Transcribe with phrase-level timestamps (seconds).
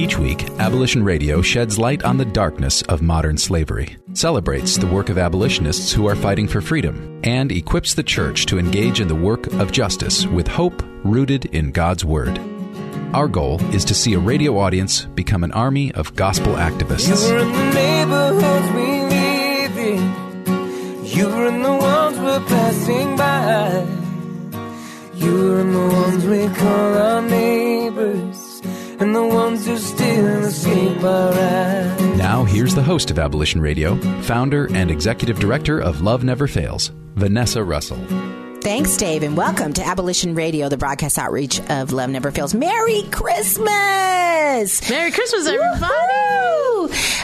[0.00, 5.10] Each week, Abolition Radio sheds light on the darkness of modern slavery, celebrates the work
[5.10, 9.14] of abolitionists who are fighting for freedom, and equips the church to engage in the
[9.14, 12.40] work of justice with hope rooted in God's Word.
[13.12, 17.28] Our goal is to see a radio audience become an army of gospel activists.
[17.28, 21.04] You were in the neighborhoods we live in.
[21.04, 23.86] You in the ones we're passing by.
[25.14, 28.39] You were in the ones we call our neighbors.
[29.00, 32.18] And the ones who still escape our eyes.
[32.18, 36.92] Now, here's the host of Abolition Radio, founder and executive director of Love Never Fails,
[37.14, 37.98] Vanessa Russell.
[38.62, 42.52] Thanks, Dave, and welcome to Abolition Radio, the broadcast outreach of Love Never Fails.
[42.52, 44.90] Merry Christmas!
[44.90, 46.79] Merry Christmas, everybody!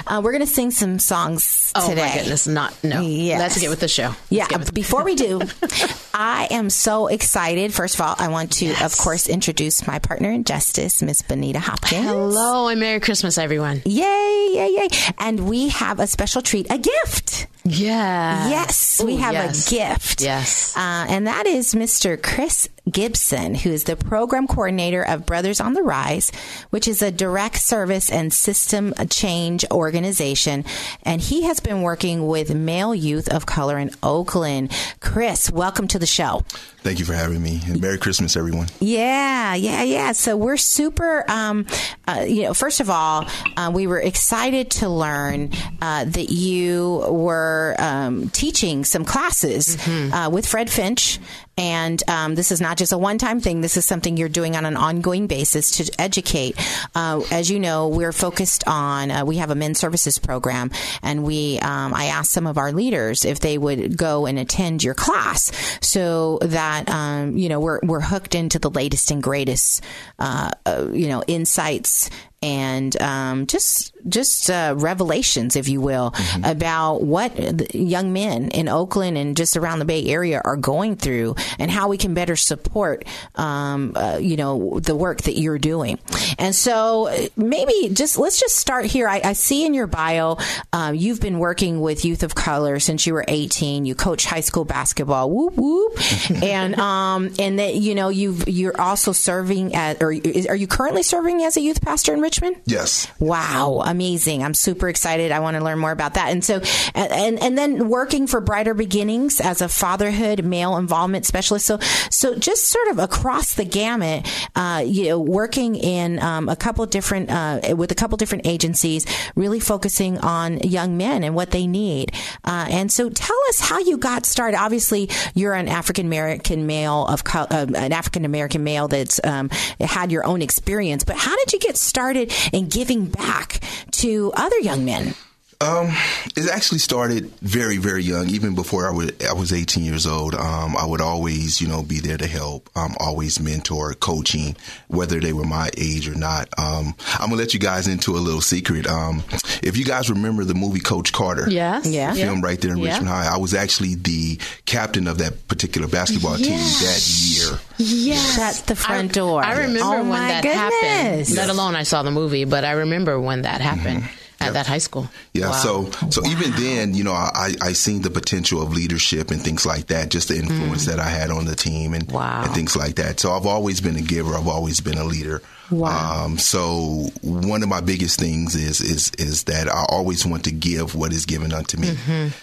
[0.07, 2.03] Uh, we're going to sing some songs Oh today.
[2.03, 3.01] Oh, my goodness, not no.
[3.01, 3.41] Yes.
[3.41, 4.09] Let's get with the show.
[4.09, 5.41] Let's Yeah, with- before we do,
[6.15, 7.75] I am so excited.
[7.75, 11.59] First of all, I want to, of course, introduce my partner in justice, Miss Bonita
[11.61, 12.05] Hopkins.
[12.07, 13.83] Hello and Merry Christmas, everyone.
[13.85, 14.89] Yay, yay, yay.
[15.19, 17.47] And we have a special treat, a gift.
[17.65, 18.49] Yeah.
[18.49, 19.67] Yes, we Ooh, have yes.
[19.67, 20.23] a gift.
[20.23, 20.77] Yes.
[20.77, 22.21] Uh, and that is Mr.
[22.23, 26.31] Chris Gibson, who is the program coordinator of Brothers on the Rise,
[26.71, 30.65] which is a direct service and system change organization.
[31.03, 34.71] And he has been working with male youth of color in Oakland.
[35.01, 36.43] Chris, welcome to the show.
[36.87, 38.69] Thank you for having me, and Merry Christmas, everyone.
[38.79, 40.13] Yeah, yeah, yeah.
[40.13, 41.25] So we're super.
[41.29, 41.67] Um,
[42.07, 43.27] uh, you know, first of all,
[43.57, 45.51] uh, we were excited to learn
[45.83, 51.19] uh, that you were um, teaching some classes uh, with Fred Finch.
[51.59, 53.63] And um, this is not just a one time thing.
[53.63, 56.55] This is something you're doing on an ongoing basis to educate.
[56.95, 60.71] Uh, as you know, we're focused on, uh, we have a men's services program,
[61.03, 64.85] and we, um, I asked some of our leaders if they would go and attend
[64.85, 69.83] your class so that, um, you know, we're, we're hooked into the latest and greatest,
[70.19, 72.11] uh, uh, you know, insights
[72.43, 76.15] and um, just just uh, revelations, if you will,
[76.45, 81.35] about what young men in Oakland and just around the Bay Area are going through,
[81.59, 85.99] and how we can better support, um, uh, you know, the work that you're doing.
[86.39, 89.09] And so, uh, maybe just let's just start here.
[89.09, 90.39] I, I see in your bio
[90.73, 93.85] um, you've been working with youth of color since you were 18.
[93.87, 95.31] You coach high school basketball.
[95.31, 95.99] Whoop whoop,
[96.43, 100.67] and um, and that you know you've you're also serving at or is, are you
[100.67, 102.57] currently serving as a youth pastor in Richmond?
[102.65, 103.09] Yes.
[103.19, 104.45] Wow, amazing!
[104.45, 105.33] I'm super excited.
[105.33, 106.31] I want to learn more about that.
[106.31, 106.61] And so,
[106.95, 111.65] and and, then working for Brighter Beginnings as a fatherhood male involvement specialist.
[111.65, 111.79] So,
[112.11, 116.85] so just sort of across the gamut, uh, you know, working in um, a couple
[116.85, 121.67] different uh, with a couple different agencies, really focusing on young men and what they
[121.67, 122.13] need.
[122.45, 124.59] Uh, and so, tell us how you got started.
[124.59, 129.49] Obviously, you're an African American male of co- uh, an African American male that's um,
[129.81, 131.03] had your own experience.
[131.03, 133.61] But how did you get started in giving back
[133.93, 135.15] to other young men?
[135.59, 135.89] Um,
[136.37, 138.29] it actually started very, very young.
[138.29, 140.35] Even before I was, I was 18 years old.
[140.35, 142.69] Um, I would always, you know, be there to help.
[142.77, 144.55] Um, always mentor, coaching,
[144.89, 146.49] whether they were my age or not.
[146.59, 148.87] Um, I'm gonna let you guys into a little secret.
[148.87, 149.25] Um,
[149.63, 151.87] if you guys remember the movie Coach Carter, Yes.
[151.87, 152.13] Yeah.
[152.13, 152.91] film right there in Yeah.
[152.91, 157.59] Richmond High, I was actually the captain of that particular basketball team that year.
[157.79, 158.37] Yes.
[158.37, 159.43] Shut the front I, door.
[159.43, 161.29] I remember Oh, when my that goodness.
[161.29, 161.37] happened.
[161.37, 164.05] Let alone I saw the movie, but I remember when that happened
[164.41, 165.09] at that high school.
[165.33, 165.51] Yeah.
[165.51, 165.53] Wow.
[165.53, 169.65] So so even then, you know, I I seen the potential of leadership and things
[169.67, 172.45] like that, just the influence that I had on the team and Wow.
[172.45, 173.19] and things like that.
[173.21, 174.35] So I've always been a giver.
[174.35, 175.43] I've always been a leader.
[175.71, 176.25] Wow.
[176.27, 180.53] Um, so one of my biggest things is is is that I always want to
[180.53, 181.97] give what is given unto me.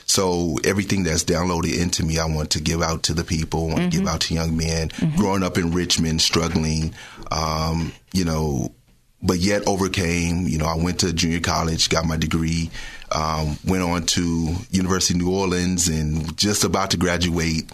[0.05, 3.69] So everything that's downloaded into me, I want to give out to the people.
[3.71, 4.91] I want to give out to young men.
[5.15, 6.93] Growing up in Richmond, struggling,
[7.31, 8.73] um, you know,
[9.23, 10.47] but yet overcame.
[10.47, 12.69] You know, I went to junior college, got my degree,
[13.11, 17.71] um, went on to University of New Orleans, and just about to graduate.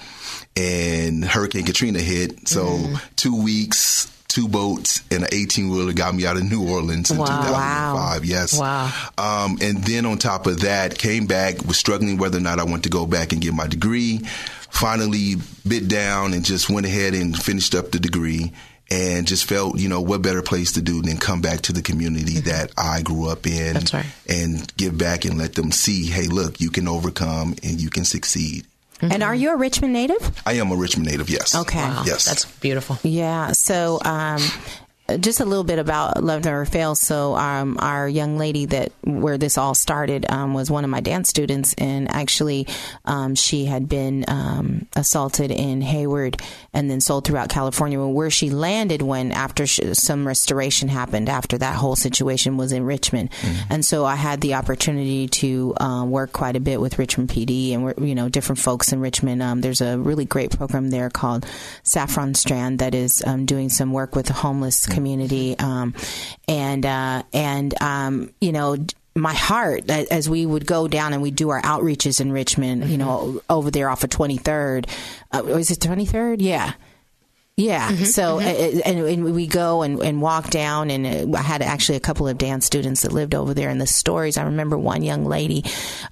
[0.56, 2.96] And Hurricane Katrina hit, so Mm-hmm.
[3.16, 4.08] two weeks.
[4.28, 7.26] Two boats and an 18 wheeler got me out of New Orleans in Wow.
[7.26, 8.26] 2005.
[8.26, 8.60] Yes.
[8.60, 8.92] Wow.
[9.18, 12.64] Um, and then on top of that, came back, was struggling whether or not I
[12.64, 14.20] want to go back and get my degree.
[14.70, 15.38] Finally,
[15.68, 18.52] bit down and just went ahead and finished up the degree.
[18.92, 21.82] And just felt, you know, what better place to do than come back to the
[21.84, 23.74] community that I grew up in Mm-hmm.
[23.74, 24.06] That's right.
[24.28, 28.04] and give back and let them see, hey, look, you can overcome and you can
[28.04, 28.66] succeed.
[29.02, 30.42] And are you a Richmond native?
[30.46, 31.56] I am a Richmond native, yes.
[31.56, 31.78] Okay.
[31.80, 32.26] Wow, Yes.
[32.26, 32.98] that's beautiful.
[33.04, 33.52] Yeah.
[33.54, 34.42] So, um,
[35.18, 37.00] just a little bit about Love Never Fails.
[37.00, 41.00] So, um, our young lady that where this all started um, was one of my
[41.02, 42.68] dance students, and actually,
[43.06, 46.42] um, she had been um, assaulted in Hayward
[46.74, 48.00] and then sold throughout California.
[48.00, 52.84] Where she landed when after sh- some restoration happened after that whole situation was in
[52.84, 53.30] Richmond,
[53.70, 57.74] and so I had the opportunity to uh, work quite a bit with Richmond PD
[57.74, 59.42] and you know different folks in Richmond.
[59.42, 61.46] Um, there's a really great program there called
[61.84, 65.94] Saffron Strand that is um, doing some work with homeless community, um,
[66.48, 68.78] and uh, and um, you know.
[69.16, 72.98] My heart, as we would go down and we do our outreaches in Richmond, you
[72.98, 74.88] know, over there off of 23rd.
[75.34, 76.38] Uh, was it 23rd?
[76.40, 76.74] Yeah.
[77.60, 77.90] Yeah.
[78.10, 81.98] So, uh, and, and we go and, and walk down, and uh, I had actually
[81.98, 83.70] a couple of dance students that lived over there.
[83.70, 85.66] And the stories, I remember one young lady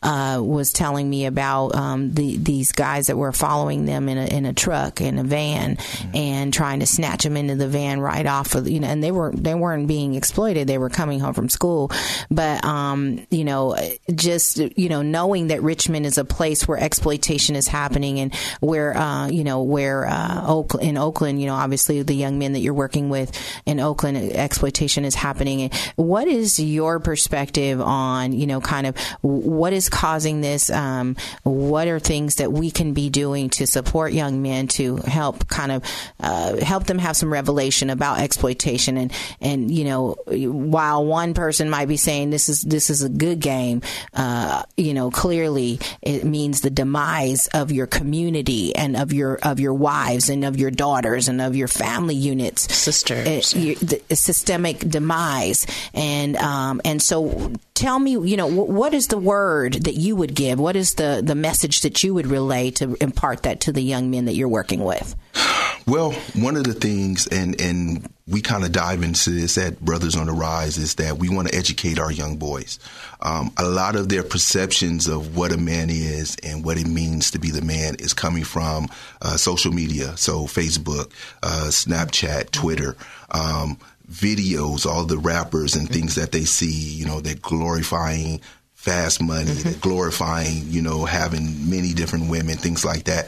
[0.03, 4.25] uh, was telling me about um, the these guys that were following them in a
[4.25, 5.77] in a truck in a van
[6.13, 9.11] and trying to snatch them into the van right off of you know, and they
[9.11, 10.67] were they weren't being exploited.
[10.67, 11.91] They were coming home from school,
[12.29, 13.77] but um, you know,
[14.13, 18.95] just you know, knowing that Richmond is a place where exploitation is happening and where
[18.95, 22.59] uh, you know where uh, Oak, in Oakland, you know, obviously the young men that
[22.59, 23.31] you're working with
[23.65, 25.71] in Oakland, exploitation is happening.
[25.95, 30.69] What is your perspective on you know kind of what is causing this?
[30.69, 35.47] Um, what are things that we can be doing to support young men to help
[35.47, 35.83] kind of
[36.19, 39.11] uh, help them have some revelation about exploitation and
[39.41, 43.39] and you know while one person might be saying this is this is a good
[43.39, 43.81] game,
[44.13, 49.59] uh, you know clearly it means the demise of your community and of your of
[49.59, 53.53] your wives and of your daughters and of your family units, Sisters.
[53.56, 55.65] Uh, you- the systemic demise.
[55.94, 60.15] And um, and so tell me you know wh- what is the word that you
[60.15, 60.59] would give?
[60.59, 64.09] What is the the message that you would relay to impart that to the young
[64.12, 65.15] men that you're working with
[65.87, 70.17] Well, one of the things, and and we kind of dive into this at Brothers
[70.17, 72.77] on the Rise, is that we want to educate our young boys.
[73.21, 77.31] Um, a lot of their perceptions of what a man is and what it means
[77.31, 78.89] to be the man is coming from
[79.21, 81.09] uh, social media, so Facebook,
[81.41, 82.97] uh, Snapchat, Twitter.
[83.31, 83.77] Um,
[84.11, 88.39] videos, all the rappers and things that they see, you know, they're glorifying
[88.73, 93.27] fast money, they're glorifying, you know, having many different women, things like that.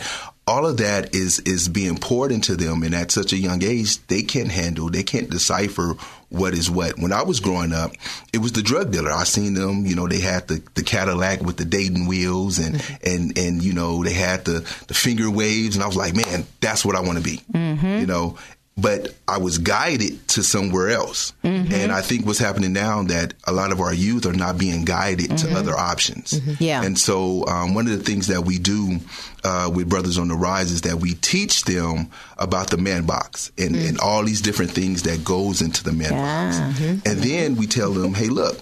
[0.49, 4.05] All of that is is being poured into them, and at such a young age,
[4.07, 5.93] they can't handle, they can't decipher
[6.29, 6.97] what is what.
[6.97, 7.91] When I was growing up,
[8.33, 9.11] it was the drug dealer.
[9.11, 12.75] I seen them, you know, they had the, the Cadillac with the Dayton wheels, and
[12.75, 13.07] mm-hmm.
[13.07, 16.47] and and you know, they had the the finger waves, and I was like, man,
[16.61, 17.99] that's what I want to be, mm-hmm.
[17.99, 18.37] you know
[18.81, 21.33] but I was guided to somewhere else.
[21.43, 24.85] And I think what's happening now that a lot of our youth are not being
[24.85, 26.39] guided to other options.
[26.59, 26.83] Yeah.
[26.83, 28.99] And so um, one of the things that we do
[29.43, 33.51] uh, with Brothers on the Rise is that we teach them about the man box
[33.57, 36.79] and, and all these different things that goes into the man box.
[37.05, 38.59] And then we tell them, hey, look,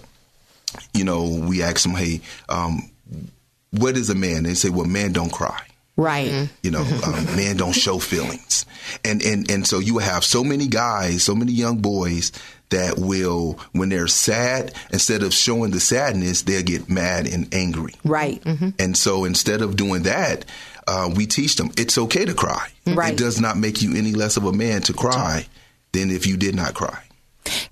[0.94, 2.90] you know, we ask them, hey, um,
[3.70, 4.44] what is a man?
[4.44, 5.60] They say, well, man don't cry.
[5.98, 8.64] Right You know, um, men don't show feelings,
[9.04, 12.32] and and and so you have so many guys, so many young boys
[12.70, 17.94] that will, when they're sad, instead of showing the sadness, they'll get mad and angry.
[18.04, 18.42] right
[18.78, 20.44] And so instead of doing that,
[20.86, 22.68] uh, we teach them it's okay to cry.
[22.86, 23.12] Right.
[23.12, 25.46] It does not make you any less of a man to cry
[25.92, 27.02] than if you did not cry.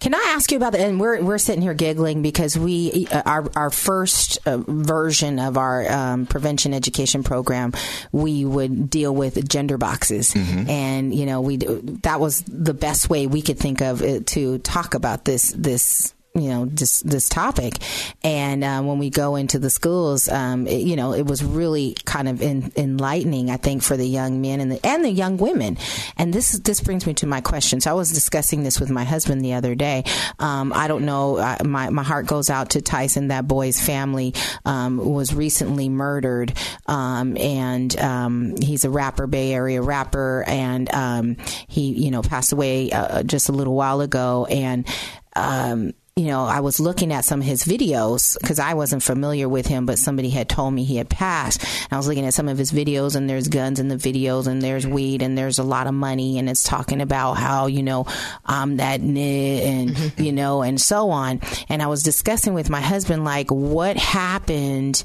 [0.00, 0.80] Can I ask you about that?
[0.80, 5.56] And we're we're sitting here giggling because we uh, our our first uh, version of
[5.56, 7.73] our um, prevention education program,
[8.12, 10.35] we would deal with gender boxes,
[10.68, 14.59] and you know we that was the best way we could think of it to
[14.59, 17.78] talk about this this you know this this topic.
[18.23, 21.97] And uh, when we go into the schools um, it, you know it was really
[22.05, 25.37] kind of in, enlightening I think for the young men and the and the young
[25.37, 25.78] women.
[26.16, 27.81] And this this brings me to my question.
[27.81, 30.05] So I was discussing this with my husband the other day.
[30.38, 34.35] Um, I don't know uh, my my heart goes out to Tyson that boy's family
[34.64, 36.52] um, was recently murdered.
[36.87, 40.45] Um, and um, he's a rapper Bay Area rapper.
[40.47, 44.47] And um, he you know passed away uh, just a little while ago.
[44.47, 44.87] And
[45.35, 49.50] um, you know, I was looking at some of his videos because I wasn't familiar
[49.50, 51.62] with him, but somebody had told me he had passed.
[51.62, 54.46] And I was looking at some of his videos, and there's guns in the videos,
[54.46, 57.82] and there's weed, and there's a lot of money, and it's talking about how you
[57.82, 58.06] know
[58.46, 60.23] I'm that nigga, and mm-hmm.
[60.23, 61.42] you know, and so on.
[61.68, 65.04] And I was discussing with my husband like what happened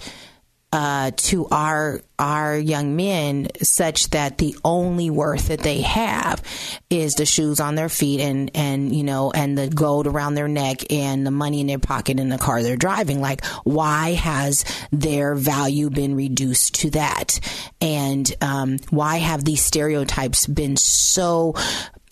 [0.74, 6.42] uh, to our our young men such that the only worth that they have
[6.90, 10.48] is the shoes on their feet and and you know and the gold around their
[10.48, 13.20] neck and the money in their pocket and the car they're driving.
[13.20, 17.40] Like why has their value been reduced to that?
[17.82, 21.56] And um, why have these stereotypes been so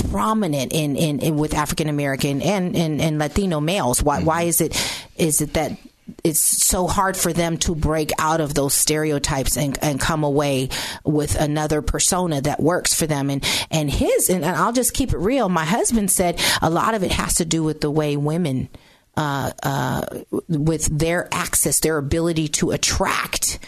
[0.09, 4.03] prominent in, in, in with African American and, and, and Latino males?
[4.03, 4.75] Why why is it
[5.15, 5.77] is it that
[6.23, 10.69] it's so hard for them to break out of those stereotypes and, and come away
[11.03, 13.29] with another persona that works for them.
[13.29, 15.49] And, and his, and I'll just keep it real.
[15.49, 18.69] My husband said a lot of it has to do with the way women,
[19.17, 20.01] uh, uh,
[20.47, 23.59] with their access, their ability to attract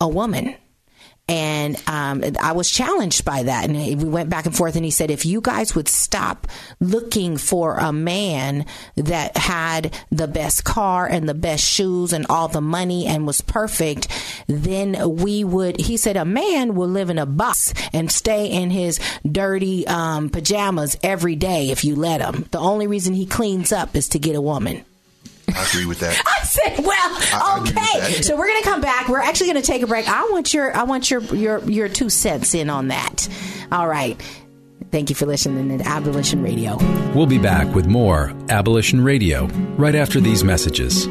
[0.00, 0.54] a woman
[1.28, 3.64] and um, I was challenged by that.
[3.68, 6.46] And we went back and forth, and he said, if you guys would stop
[6.80, 8.64] looking for a man
[8.96, 13.40] that had the best car and the best shoes and all the money and was
[13.40, 14.08] perfect,
[14.46, 18.70] then we would, he said, a man will live in a box and stay in
[18.70, 22.46] his dirty um, pajamas every day if you let him.
[22.50, 24.84] The only reason he cleans up is to get a woman.
[25.54, 26.20] I agree with that.
[26.26, 28.24] I said, "Well, I agree okay." that.
[28.24, 29.08] So we're going to come back.
[29.08, 30.08] We're actually going to take a break.
[30.08, 33.28] I want your, I want your, your, your two cents in on that.
[33.72, 34.20] All right.
[34.90, 36.76] Thank you for listening to Abolition Radio.
[37.14, 41.06] We'll be back with more Abolition Radio right after these messages.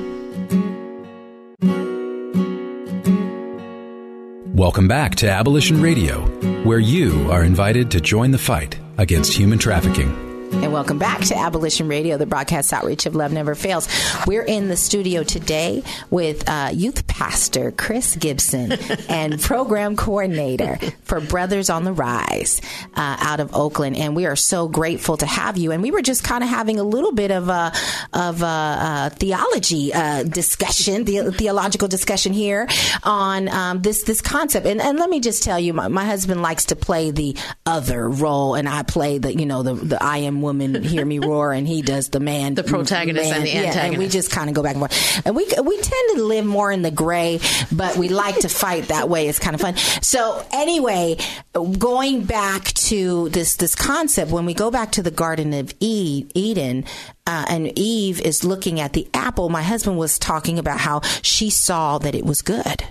[4.56, 6.22] Welcome back to Abolition Radio,
[6.64, 10.27] where you are invited to join the fight against human trafficking.
[10.50, 13.88] And welcome back to Abolition Radio, the broadcast outreach of Love Never Fails.
[14.26, 18.72] We're in the studio today with uh, youth pastor Chris Gibson
[19.10, 22.62] and program coordinator for Brothers on the Rise
[22.96, 23.98] uh, out of Oakland.
[23.98, 25.72] And we are so grateful to have you.
[25.72, 27.72] And we were just kind of having a little bit of a,
[28.14, 32.68] of a, uh theology uh, discussion, the, theological discussion here
[33.04, 34.66] on um, this this concept.
[34.66, 37.36] And, and let me just tell you, my, my husband likes to play the
[37.66, 41.20] other role, and I play the you know the the I am woman, hear me
[41.20, 44.50] roar, and he does the man, The protagonist and the Yeah, and we just kind
[44.50, 45.26] of go back and forth.
[45.26, 47.40] And we we tend to live more in the gray,
[47.72, 49.28] but we like to fight that way.
[49.28, 49.76] It's kind of fun.
[50.02, 51.18] So anyway,
[51.54, 56.26] going back to this this concept, when we go back to the Garden of E-
[56.34, 56.86] Eden.
[57.30, 59.50] Uh, and Eve is looking at the apple.
[59.50, 62.82] My husband was talking about how she saw that it was good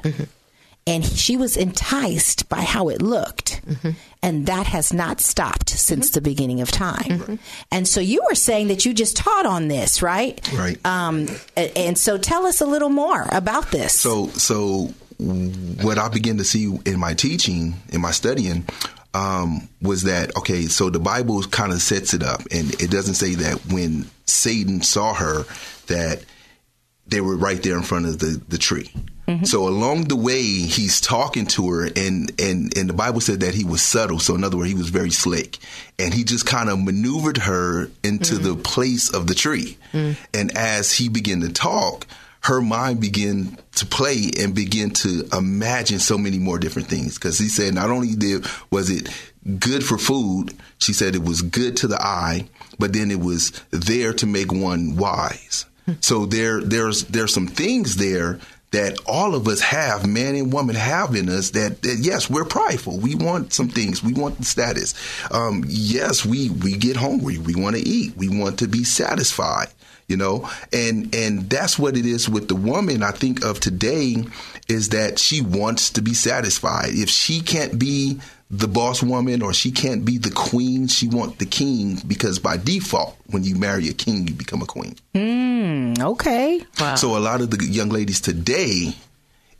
[0.86, 3.60] and she was enticed by how it looked.
[4.22, 7.38] And that has not stopped since the beginning of time.
[7.70, 10.40] And so you were saying that you just taught on this, right?
[10.52, 10.84] Right.
[10.86, 13.92] Um, and so tell us a little more about this.
[13.92, 18.66] So, so what I began to see in my teaching, in my studying,
[19.14, 20.62] um, was that okay?
[20.66, 24.82] So the Bible kind of sets it up, and it doesn't say that when Satan
[24.82, 25.44] saw her
[25.86, 26.22] that
[27.06, 28.92] they were right there in front of the the tree.
[29.26, 29.44] Mm-hmm.
[29.44, 33.54] So along the way, he's talking to her, and and and the Bible said that
[33.54, 34.20] he was subtle.
[34.20, 35.58] So in other words, he was very slick,
[35.98, 38.44] and he just kind of maneuvered her into mm-hmm.
[38.44, 39.78] the place of the tree.
[39.92, 40.16] Mm.
[40.32, 42.06] And as he began to talk,
[42.42, 47.14] her mind began to play and begin to imagine so many more different things.
[47.14, 49.08] Because he said not only did was it
[49.58, 53.50] good for food, she said it was good to the eye, but then it was
[53.70, 55.66] there to make one wise.
[55.86, 55.94] Hmm.
[56.00, 58.38] So there, there's there's some things there
[58.72, 61.50] that all of us have, man and woman have in us.
[61.50, 62.98] That, that yes, we're prideful.
[62.98, 64.02] We want some things.
[64.02, 64.94] We want the status.
[65.30, 67.38] Um, yes, we we get hungry.
[67.38, 68.16] We want to eat.
[68.16, 69.68] We want to be satisfied.
[70.08, 73.02] You know, and and that's what it is with the woman.
[73.02, 74.16] I think of today
[74.68, 76.90] is that she wants to be satisfied.
[76.90, 81.40] If she can't be the boss woman or she can't be the queen, she want
[81.40, 84.94] the king because by default, when you marry a king, you become a queen.
[85.12, 86.64] Hmm, okay.
[86.96, 88.94] So a lot of the young ladies today,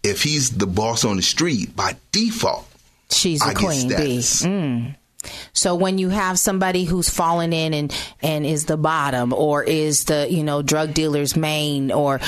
[0.05, 2.69] if he's the boss on the street, by default,
[3.11, 3.95] She's a I queen bee.
[3.95, 4.45] status.
[4.45, 4.87] Hmm.
[5.53, 10.05] So when you have somebody who's fallen in and and is the bottom or is
[10.05, 12.21] the you know drug dealer's main or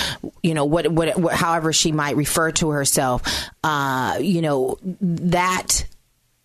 [0.42, 3.22] you know what what, what however she might refer to herself,
[3.64, 5.84] uh, you know that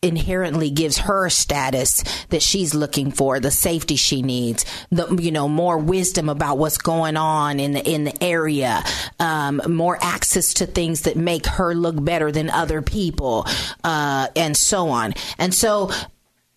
[0.04, 5.48] inherently gives her status that she's looking for, the safety she needs, the you know
[5.48, 8.84] more wisdom about what's going on in the in the area,
[9.20, 13.48] um, more access to things that make her look better than other people,
[13.84, 15.14] uh, and so on.
[15.40, 15.90] And so,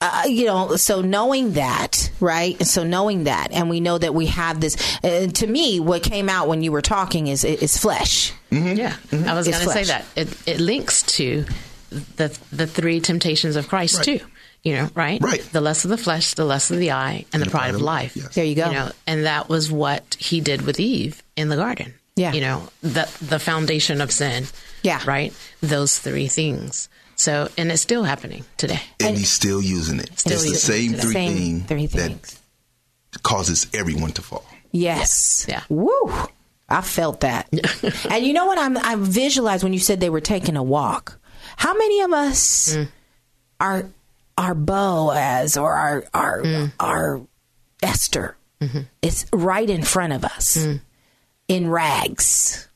[0.01, 2.11] uh, you know, so knowing that.
[2.21, 2.61] right?
[2.67, 4.77] So knowing that, and we know that we have this.
[5.03, 8.33] Uh, to me, what came out when you were talking is is flesh.
[8.51, 11.45] Yeah, I was It's going to say that it, it links to
[11.91, 14.21] the the three temptations of Christ too.
[14.63, 15.23] You know, right?
[15.23, 15.41] Right.
[15.53, 18.17] The lust of the flesh, the lust of the eye, and the pride of life.
[18.17, 18.35] yes.
[18.35, 18.67] There you go.
[18.67, 21.95] You know, and that was what he did with Eve in the garden.
[22.17, 22.33] Yeah.
[22.33, 24.47] You know, the the foundation of sin.
[24.83, 25.01] Yeah.
[25.07, 25.33] Right.
[25.61, 26.89] Those three things.
[27.17, 28.81] So, and it's still happening today.
[29.01, 30.19] And, he's still using it.
[30.19, 31.03] Still it's the using it same today.
[31.03, 32.39] three Same thing three that
[33.23, 34.47] causes everyone to fall.
[34.71, 35.47] Yes.
[35.49, 35.63] Yeah.
[35.69, 36.13] Woo.
[36.69, 37.49] I felt that.
[38.11, 38.59] and you know what?
[38.59, 41.19] I'm, I visualized when you said they were taking a walk.
[41.57, 42.89] How many of us mm.
[43.61, 43.87] are
[44.37, 47.21] are Boaz or our our our
[47.83, 48.37] Esther?
[48.61, 48.81] Mm-hmm.
[49.01, 50.81] It's right in front of us mm.
[51.49, 52.69] in rags,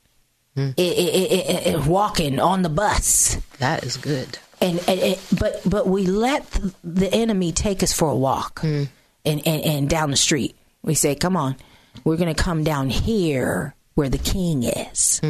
[0.78, 3.36] I- I- I- I- I- walking on the bus.
[3.58, 4.38] That is good.
[4.60, 6.44] and, and, but but we let
[6.84, 8.60] the, enemy take us for a walk.
[8.62, 8.88] And,
[9.24, 10.56] and and down the street.
[10.82, 11.56] We say come on.
[12.04, 15.20] We're going to come down here where the king is.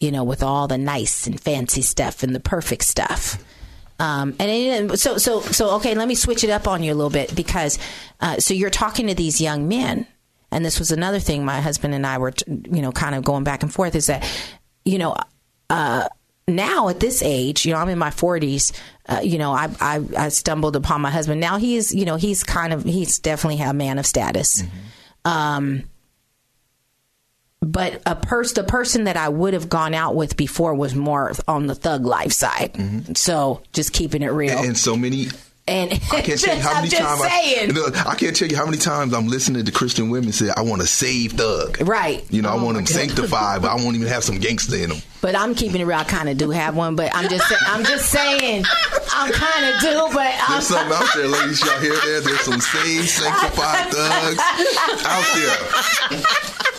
[0.00, 3.36] You know with all the nice and fancy stuff and the perfect stuff.
[3.98, 6.96] Um, and it, so so so okay let me switch it up on you a
[6.96, 7.78] little bit because
[8.20, 10.06] uh, so you're talking to these young men
[10.52, 13.44] and this was another thing my husband and I were you know kind of going
[13.44, 14.28] back and forth is that
[14.84, 15.16] you know
[15.68, 16.08] uh,
[16.48, 18.72] now at this age, you know, I'm in my 40s.
[19.08, 21.40] Uh, you know, I, I I stumbled upon my husband.
[21.40, 24.62] Now he's, you know, he's kind of he's definitely a man of status.
[25.24, 25.84] Um,
[27.60, 31.32] but a person, the person that I would have gone out with before was more
[31.46, 33.16] on the thug life side.
[33.16, 34.58] So just keeping it real.
[34.58, 35.28] And, and so many.
[35.70, 37.68] And I can't tell you how many times I, saying.
[37.68, 40.50] you know, I can't tell you how many times I'm listening to Christian women say,
[40.56, 42.24] "I want to save thug." Right.
[42.28, 44.90] You know, I oh want them sanctified, but I won't even have some gangster in
[44.90, 44.98] them.
[45.20, 45.98] But I'm keeping it real.
[45.98, 48.64] I kind of do have one, but I'm just I'm just saying
[49.12, 50.08] I'm kind of do.
[50.12, 51.60] But I'm, There's something out there, ladies.
[51.64, 52.22] Y'all hear that?
[52.24, 54.38] There's some saved, sanctified thugs
[55.06, 56.69] out there.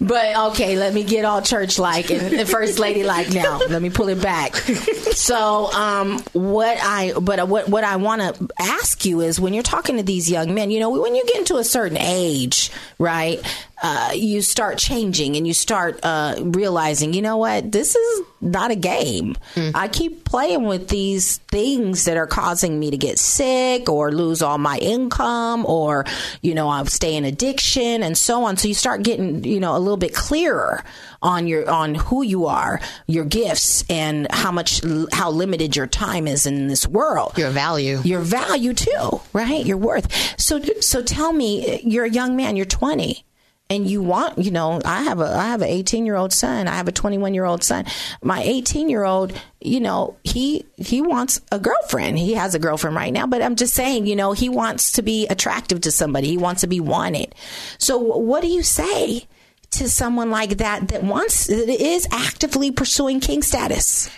[0.00, 3.58] But okay, let me get all church like and, first lady like now.
[3.68, 4.56] Let me pull it back.
[4.56, 9.62] So, um, what I but what what I want to ask you is when you're
[9.62, 13.40] talking to these young men, you know, when you get into a certain age, right?
[13.82, 18.70] Uh, you start changing and you start uh, realizing, you know what, this is not
[18.70, 19.36] a game.
[19.74, 24.42] I keep playing with these things that are causing me to get sick or lose
[24.42, 26.04] all my income or,
[26.42, 28.56] you know, I'm stay in addiction and so on.
[28.56, 30.84] So you start getting, you know, a little bit clearer
[31.22, 34.80] on your on who you are, your gifts, and how much
[35.12, 37.36] how limited your time is in this world.
[37.36, 38.00] Your value.
[38.04, 39.64] Your value too, right?
[39.64, 40.10] Your worth.
[40.40, 43.24] So so tell me, you're a young man, you're 20
[43.70, 46.68] and you want you know i have a i have an 18 year old son.
[46.68, 47.86] I have a 21 year old son.
[48.22, 52.18] My 18 year old you know he he wants a girlfriend.
[52.18, 55.02] He has a girlfriend right now but i'm just saying you know he wants to
[55.02, 56.28] be attractive to somebody.
[56.28, 57.34] He wants to be wanted.
[57.78, 59.26] So what do you say
[59.72, 64.10] to someone like that that wants that is actively pursuing king status?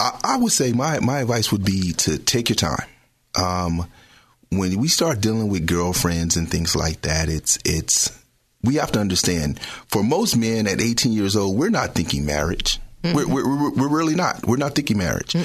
[0.00, 2.86] I, I would say my my advice would be to take your time.
[3.34, 3.88] Um,
[4.50, 8.10] when we start dealing with girlfriends and things like that, it's it's
[8.62, 9.60] we have to understand.
[9.88, 12.80] For most men at 18 years old, we're not thinking marriage.
[13.04, 14.44] We're, we're, we're, we're really not.
[14.46, 15.36] We're not thinking marriage.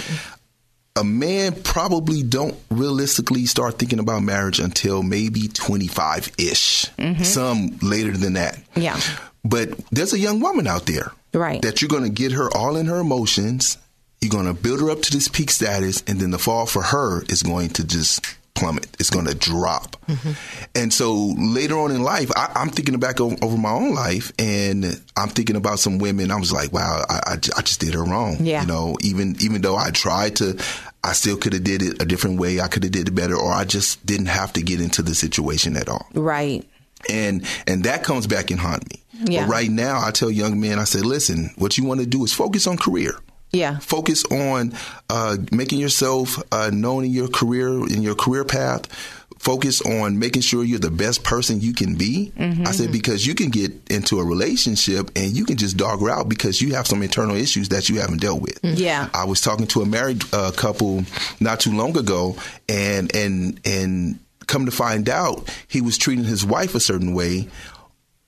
[0.95, 6.85] A man probably don't realistically start thinking about marriage until maybe 25 ish.
[6.97, 7.23] Mm-hmm.
[7.23, 8.57] Some later than that.
[8.75, 8.99] Yeah.
[9.43, 11.61] But there's a young woman out there Right.
[11.61, 13.77] that you're going to get her all in her emotions.
[14.21, 16.81] You're going to build her up to this peak status, and then the fall for
[16.81, 18.23] her is going to just
[18.55, 18.87] plummet.
[18.99, 19.97] It's going to drop.
[20.07, 20.31] Mm-hmm.
[20.75, 24.31] And so later on in life, I, I'm thinking back over, over my own life,
[24.37, 26.31] and I'm thinking about some women.
[26.31, 28.37] I was like, wow, I, I, I just did her wrong.
[28.41, 28.61] Yeah.
[28.61, 30.61] You know, even even though I tried to,
[31.03, 32.59] I still could have did it a different way.
[32.59, 35.15] I could have did it better, or I just didn't have to get into the
[35.15, 36.65] situation at all right
[37.09, 39.01] and and that comes back and haunt me.
[39.25, 39.45] Yeah.
[39.45, 42.23] But right now, I tell young men, I say, listen, what you want to do
[42.23, 43.15] is focus on career.
[43.53, 44.73] Yeah Focus on
[45.09, 48.91] uh, making yourself uh, known in your career, in your career path.
[49.37, 52.31] Focus on making sure you're the best person you can be.
[52.39, 56.09] I said because you can get into a relationship and you can just dog her
[56.09, 58.57] out because you have some internal issues that you haven't dealt with.
[58.63, 59.09] Yeah.
[59.13, 61.03] I was talking to a married uh, couple
[61.41, 62.37] not too long ago,
[62.69, 67.49] and and and come to find out, he was treating his wife a certain way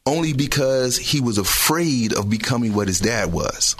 [0.05, 3.75] only because he was afraid of becoming what his dad was.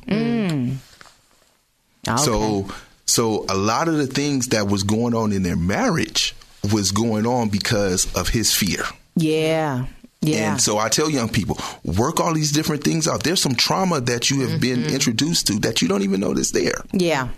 [2.08, 2.24] Ah, okay.
[2.24, 2.68] So
[3.06, 6.36] so a lot of the things that was going on in their marriage
[6.74, 8.84] was going on because of his fear.
[9.16, 9.86] yeah
[10.22, 13.24] yeah And so I tell young people, work all these different things out.
[13.24, 14.82] There's some trauma that you have mm-hmm.
[14.82, 16.82] been introduced to that you don't even know that's there.
[16.92, 17.30] yeah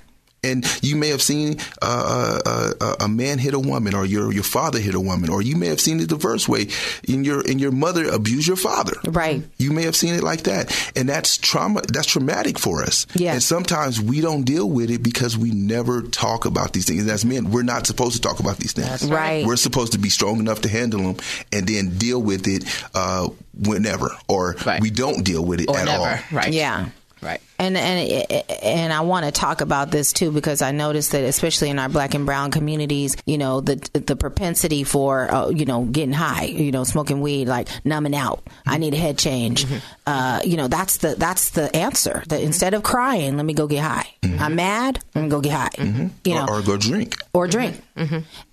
[0.44, 4.32] And you may have seen uh, uh, uh, a man hit a woman, or your
[4.32, 6.68] your father hit a woman, or you may have seen it the diverse way,
[7.08, 8.94] in your in your mother abuse your father.
[9.06, 9.42] Right.
[9.58, 11.82] You may have seen it like that, and that's trauma.
[11.92, 13.08] That's traumatic for us.
[13.16, 13.34] Yeah.
[13.34, 17.02] And sometimes we don't deal with it because we never talk about these things.
[17.02, 18.88] And as men, we're not supposed to talk about these things.
[18.88, 19.44] That's right.
[19.46, 21.18] We're supposed to be strong enough to handle them,
[21.52, 24.82] and then deal with it uh, whenever, or Right.
[24.82, 26.04] we don't deal with it Or at never.
[26.04, 26.18] all.
[26.32, 26.54] Right.
[26.54, 26.90] Yeah.
[27.22, 27.42] Right.
[27.60, 31.70] And and and I want to talk about this too because I noticed that especially
[31.70, 35.84] in our black and brown communities, you know, the the propensity for uh, you know
[35.86, 38.46] getting high, you know, smoking weed, like numbing out.
[38.66, 39.66] I need a head change.
[39.66, 39.78] Mm-hmm.
[40.06, 42.24] Uh, you know, that's the that's the answer.
[42.28, 42.48] That mm-hmm.
[42.48, 44.08] instead of crying, let me go get high.
[44.22, 44.44] Mm-hmm.
[44.44, 45.00] I'm mad.
[45.16, 45.84] Let me go get high.
[46.24, 47.16] You know, or, or go drink.
[47.34, 47.82] or drink.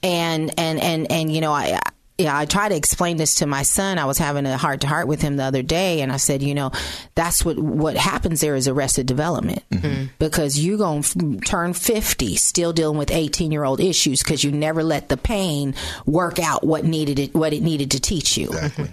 [0.03, 1.79] And and and and you know, I
[2.16, 3.98] yeah, I try to explain this to my son.
[3.98, 6.42] I was having a heart to heart with him the other day, and I said,
[6.42, 6.70] you know,
[7.16, 10.07] that's what what happens there is arrested development mm-hmm.
[10.20, 14.53] because you're going to turn fifty still dealing with eighteen year old issues because you
[14.53, 15.74] never let the pain
[16.07, 18.90] work out what needed it what it needed to teach you Exactly.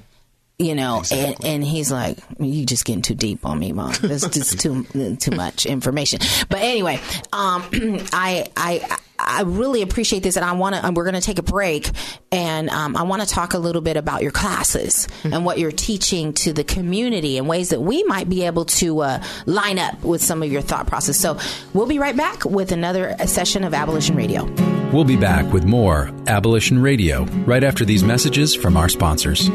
[0.61, 1.49] You know, and, Exactly.
[1.49, 3.93] and he's like, "You just getting too deep on me, mom.
[4.01, 4.83] That's just too
[5.15, 6.19] too much information."
[6.49, 6.99] But anyway,
[7.33, 7.63] um,
[8.13, 10.91] I I I really appreciate this, and I want to.
[10.91, 11.89] We're going to take a break,
[12.31, 15.71] and um, I want to talk a little bit about your classes and what you're
[15.71, 20.01] teaching to the community and ways that we might be able to uh, line up
[20.03, 21.17] with some of your thought process.
[21.19, 21.37] So
[21.73, 24.45] we'll be right back with another session of Abolition Radio.
[24.91, 29.49] We'll be back with more Abolition Radio right after these messages from our sponsors.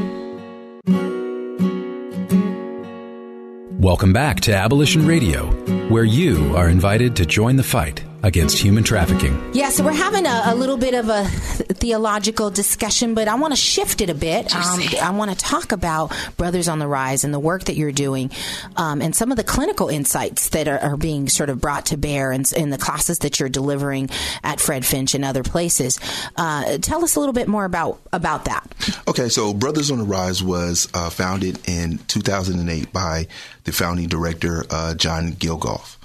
[3.79, 5.47] Welcome back to Abolition Radio,
[5.89, 9.55] where you are invited to join the fight against human trafficking.
[9.55, 13.53] Yeah, so we're having a, a little bit of a theological discussion, but I want
[13.53, 14.53] to shift it a bit.
[14.55, 17.93] Um, I want to talk about Brothers on the Rise and the work that you're
[17.93, 18.33] doing
[18.77, 21.97] um, and some of the clinical insights that are, are being sort of brought to
[21.97, 24.11] bear in, in the classes that you're delivering
[24.43, 26.01] at Fred Finch and other places.
[26.37, 28.67] Uh, tell us a little bit more about, about that.
[29.07, 33.29] Okay, so Brothers on the Rise was uh, founded in 2008 by
[33.63, 35.96] the founding director, uh, John Gilgoff.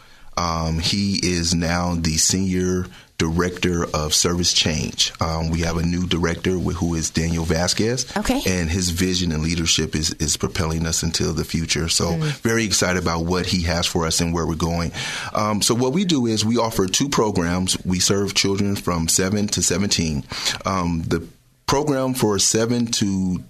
[0.42, 2.86] Um, he is now the senior
[3.18, 5.14] director of service change.
[5.22, 8.12] Um, we have a new director wh- who is Daniel Vasquez.
[8.18, 8.42] Okay.
[8.48, 11.88] And his vision and leadership is, is propelling us into the future.
[11.88, 14.92] So very excited about what he has for us and where we're going.
[15.36, 17.78] Um, so what we do is we offer two programs.
[17.86, 20.24] We serve children from 7 to 17.
[20.66, 21.28] Um, the
[21.68, 23.44] program for 7 to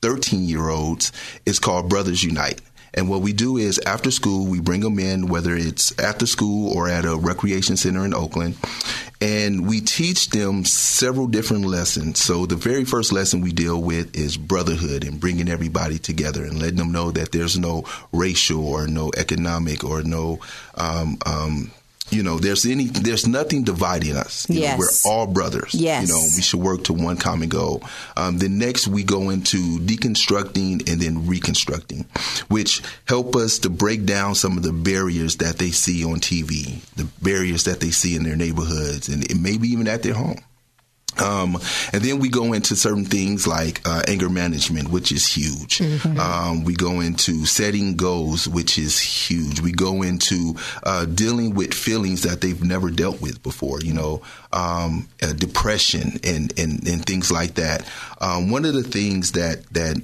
[0.00, 1.12] 13 year olds
[1.44, 2.62] is called Brothers Unite.
[2.94, 6.76] And what we do is after school, we bring them in, whether it's after school
[6.76, 8.56] or at a recreation center in Oakland,
[9.20, 12.22] and we teach them several different lessons.
[12.22, 16.58] So the very first lesson we deal with is brotherhood and bringing everybody together and
[16.58, 20.40] letting them know that there's no racial or no economic or no,
[20.74, 21.70] um, um,
[22.12, 24.48] you know, there's any, there's nothing dividing us.
[24.48, 24.78] You know, Yes.
[25.04, 25.74] we're all brothers.
[25.74, 26.08] Yes.
[26.08, 27.82] You know, we should work to one common goal.
[28.16, 32.06] Um, then next we go into deconstructing and then reconstructing,
[32.48, 36.80] which help us to break down some of the barriers that they see on TV,
[36.96, 40.38] the barriers that they see in their neighborhoods, and maybe even at their home.
[41.18, 41.58] Um,
[41.92, 45.80] and then we go into certain things like uh, anger management, which is huge.
[46.18, 49.60] Um, we go into setting goals, which is huge.
[49.60, 53.80] We go into uh, dealing with feelings that they've never dealt with before.
[53.80, 57.86] You know, um, uh, depression and, and and things like that.
[58.20, 60.00] Um, one of the things that that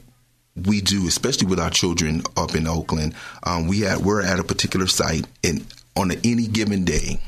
[0.54, 3.14] we do, especially with our children up in Oakland,
[3.44, 5.64] um, we at we're at a particular site, and
[5.96, 7.20] on any given day,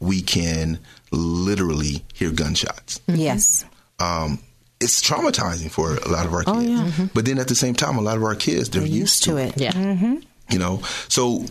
[0.00, 0.78] we can
[1.10, 3.00] literally hear gunshots.
[3.08, 3.20] Mm-hmm.
[3.20, 3.64] Yes.
[3.98, 4.38] Um,
[4.80, 6.56] it's traumatizing for a lot of our oh, kids.
[6.56, 6.84] Oh, yeah.
[6.84, 7.06] Mm-hmm.
[7.14, 9.36] But then at the same time, a lot of our kids they're, They're used to
[9.36, 9.60] it.
[9.60, 9.72] Yeah.
[9.72, 10.16] Mm-hmm.
[10.50, 11.44] you know so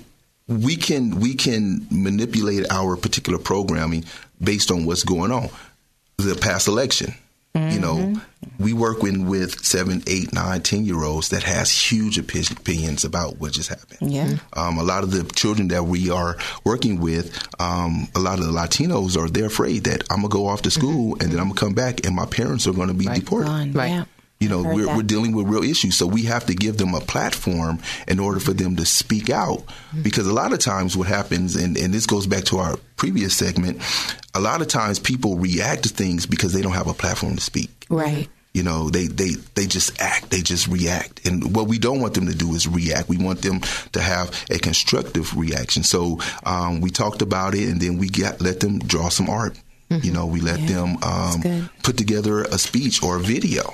[0.47, 4.05] we can we can manipulate our particular programming
[4.41, 5.49] based on what's going on
[6.17, 7.13] the past election
[7.57, 8.13] you know
[8.59, 13.37] we work with with seven eight nine ten year olds that has huge opinions about
[13.39, 14.37] what just happened Yeah.
[14.53, 18.45] um, a lot of the children that we are working with um, a lot of
[18.45, 21.47] the latinos are they're afraid that i'm gonna go off to school and then i'm
[21.49, 23.73] gonna come back and my parents are gonna be deported Gone.
[23.73, 23.89] Right.
[23.89, 24.05] Yeah.
[24.39, 25.97] You know, we're, we're dealing with real issues.
[25.97, 29.59] So we have to give them a platform in order for them to speak out.
[29.59, 30.03] Mm-hmm.
[30.03, 33.35] Because a lot of times what happens, and, and this goes back to our previous
[33.35, 33.81] segment,
[34.35, 37.41] a lot of times people react to things because they don't have a platform to
[37.41, 37.71] speak.
[37.89, 38.27] Right.
[38.53, 41.27] You know, they, they, they just act, they just react.
[41.27, 43.09] And what we don't want them to do is react.
[43.09, 45.83] We want them to have a constructive reaction.
[45.83, 49.59] So um, we talked about it and then we got, let them draw some art.
[49.89, 53.73] You know, we let them um, put together a speech or a video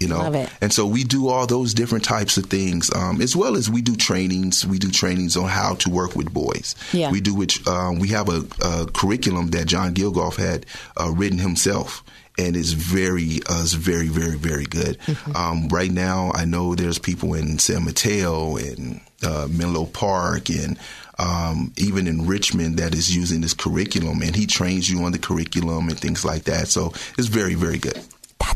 [0.00, 0.50] You know, Love it.
[0.60, 3.82] and so we do all those different types of things, um, as well as we
[3.82, 4.64] do trainings.
[4.66, 6.76] We do trainings on how to work with boys.
[6.92, 7.10] Yeah.
[7.10, 10.66] We do which um, we have a, a curriculum that John Gilgoff had
[11.00, 12.04] uh, written himself.
[12.38, 14.98] And it's very, uh, it's very, very, very good.
[15.34, 20.78] Um, right now, I know there's people in San Mateo and uh, Menlo Park and
[21.18, 25.18] um, even in Richmond that is using this curriculum, and he trains you on the
[25.18, 26.68] curriculum and things like that.
[26.68, 28.00] So it's very, very good.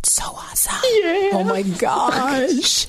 [0.03, 0.81] That's so awesome.
[0.83, 1.31] Yeah.
[1.35, 2.88] Oh my gosh.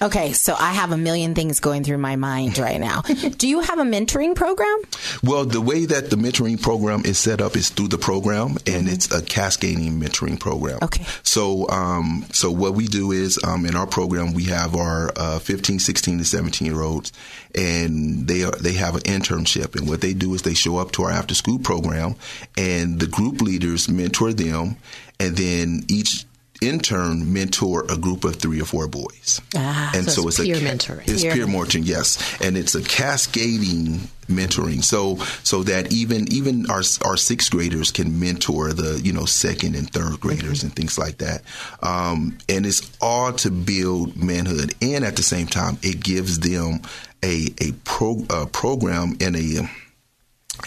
[0.00, 3.02] Okay, so I have a million things going through my mind right now.
[3.36, 4.80] Do you have a mentoring program?
[5.24, 8.88] Well, the way that the mentoring program is set up is through the program, and
[8.88, 10.76] it's a cascading mentoring program.
[10.76, 10.84] Mm-hmm.
[10.84, 11.04] Okay.
[11.24, 15.40] So, um, so what we do is um, in our program we have our uh,
[15.40, 17.12] 15, 16, and 17 year olds,
[17.54, 20.92] and they are they have an internship, and what they do is they show up
[20.92, 22.14] to our after school program,
[22.56, 24.76] and the group leaders mentor them,
[25.18, 26.24] and then each
[26.60, 29.40] intern mentor a group of three or four boys.
[29.56, 31.08] Ah, and so it's peer ca- mentoring.
[31.08, 34.82] It's Peer peer mentoring, yes, and it's a cascading mentoring.
[34.84, 39.74] So so that even even our our sixth graders can mentor the you know second
[39.74, 41.42] and third graders and things like that.
[41.82, 46.80] Um, and it's all to build manhood, and at the same time, it gives them
[47.22, 49.68] a a pro, uh, program and a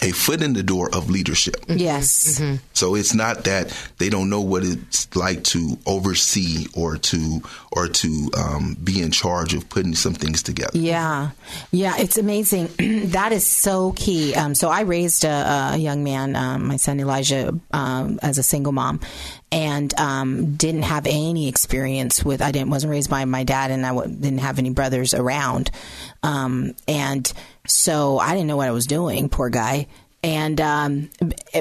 [0.00, 1.56] a foot in the door of leadership.
[1.68, 2.40] Yes.
[2.72, 7.88] So it's not that they don't know what it's like to oversee or to or
[7.88, 10.78] to um, be in charge of putting some things together.
[10.78, 11.30] Yeah,
[11.70, 12.68] yeah, it's amazing.
[13.10, 14.34] that is so key.
[14.34, 18.42] Um, so I raised a, a young man, um, my son Elijah, um, as a
[18.42, 19.00] single mom,
[19.52, 22.40] and um, didn't have any experience with.
[22.40, 25.70] I didn't wasn't raised by my dad, and I w- didn't have any brothers around,
[26.22, 27.30] um, and
[27.66, 29.28] so I didn't know what I was doing.
[29.28, 29.86] Poor guy.
[30.24, 31.10] And um,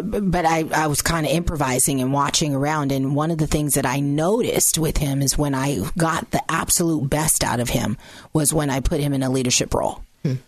[0.04, 2.92] but I, I was kind of improvising and watching around.
[2.92, 6.44] And one of the things that I noticed with him is when I got the
[6.48, 7.98] absolute best out of him
[8.34, 10.04] was when I put him in a leadership role.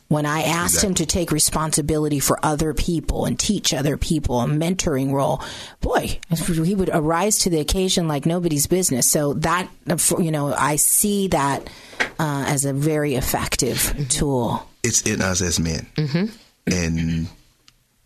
[0.07, 4.45] When I asked him to take responsibility for other people and teach other people a
[4.45, 5.41] mentoring role,
[5.81, 9.09] boy, he would arise to the occasion like nobody's business.
[9.09, 9.67] So that,
[10.19, 11.67] you know, I see that
[12.19, 14.67] uh, as a very effective tool.
[14.83, 15.87] It's in us as men,
[16.67, 17.27] and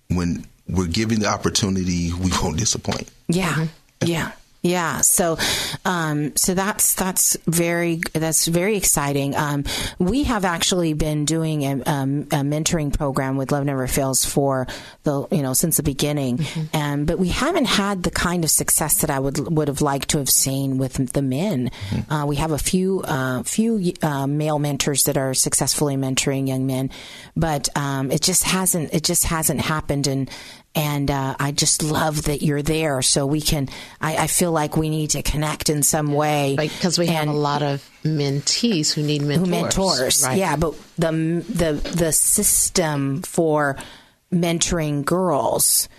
[0.08, 3.12] when we're given the opportunity, we won't disappoint.
[3.28, 3.68] Yeah,
[4.02, 5.02] yeah, yeah.
[5.02, 5.38] So,
[5.86, 9.36] um, so that's that's very that's very exciting.
[9.36, 9.66] Um,
[10.00, 14.68] we have actually been doing a, um, a mentoring program with Love Never Fails for
[15.04, 19.02] the you know since the beginning, and but we haven't had the kind of success
[19.02, 21.72] that I would would have liked to have seen with the men.
[22.10, 26.66] Uh, we have a few uh, few uh, male mentors that are successfully mentoring young
[26.66, 26.90] men,
[27.36, 30.30] but um, it just hasn't it just hasn't happened and
[30.78, 33.02] and uh, I just love that you're there.
[33.02, 33.68] So we can.
[34.00, 37.32] I, I feel like we need to connect in some way, because we have a
[37.34, 39.46] lot of mentees who need mentors.
[39.46, 40.24] who mentors.
[40.24, 40.38] Right.
[40.38, 41.12] Yeah, but the
[41.50, 43.76] the the system for
[44.32, 45.90] mentoring girls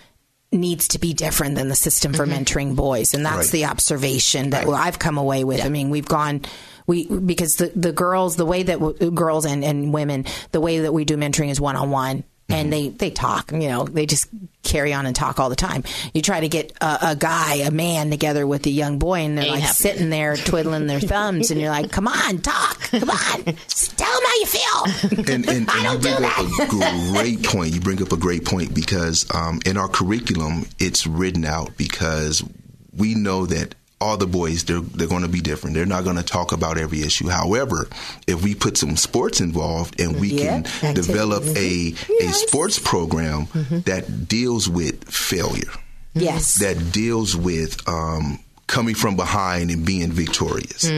[0.51, 3.51] needs to be different than the system for mentoring boys, and that's Right.
[3.51, 5.63] the observation that I've come away with.
[5.63, 6.41] I mean, we've gone.
[6.87, 10.79] We, because the, the girls, the way that w- girls and, and women, the way
[10.79, 12.23] that we do mentoring is one on one.
[12.51, 14.27] And they, they talk, you know, they just
[14.63, 15.83] carry on and talk all the time.
[16.15, 19.37] You try to get a, a guy, a man together with a young boy and
[19.37, 19.93] they're Ain't like happening.
[19.93, 24.11] sitting there twiddling their thumbs and you're like, come on, talk, come on, Just tell
[24.11, 25.33] them how you feel.
[25.35, 26.63] and, and, I don't you do bring up that.
[26.63, 27.73] a great point.
[27.73, 32.43] You bring up a great point because um, in our curriculum, it's written out because
[32.95, 35.75] we know that all the boys they're they're going to be different.
[35.75, 37.27] They're not going to talk about every issue.
[37.27, 37.87] However,
[38.27, 43.47] if we put some sports involved and we Yeah, can develop a a sports program
[43.85, 45.71] that deals with failure,
[46.13, 46.59] yes.
[46.59, 50.89] that deals with um, coming from behind and being victorious.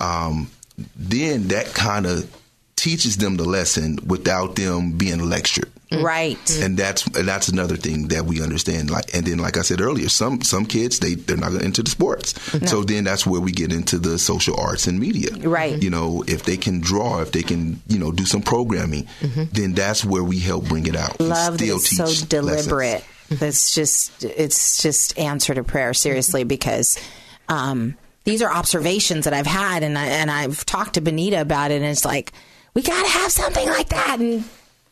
[0.00, 0.50] Um,
[0.96, 2.30] then that kind of
[2.76, 5.70] teaches them the lesson without them being lectured.
[5.92, 6.58] Right.
[6.60, 8.90] And that's and that's another thing that we understand.
[8.90, 11.90] Like, and then, like I said earlier, some some kids they they're not into the
[11.90, 12.34] sports.
[12.68, 15.30] So then that's where we get into the social arts and media.
[15.36, 15.80] Right.
[15.80, 19.06] You know, if they can draw, if they can, you know, do some programming,
[19.52, 21.20] then that's where we help bring it out.
[21.20, 23.04] Love still it's so deliberate.
[23.28, 23.40] lessons.
[23.40, 26.98] That's just it's just answer to prayer seriously because
[27.48, 31.70] um, these are observations that I've had and I, and I've talked to Benita about
[31.70, 32.32] it and it's like
[32.74, 34.44] we got to have something like that and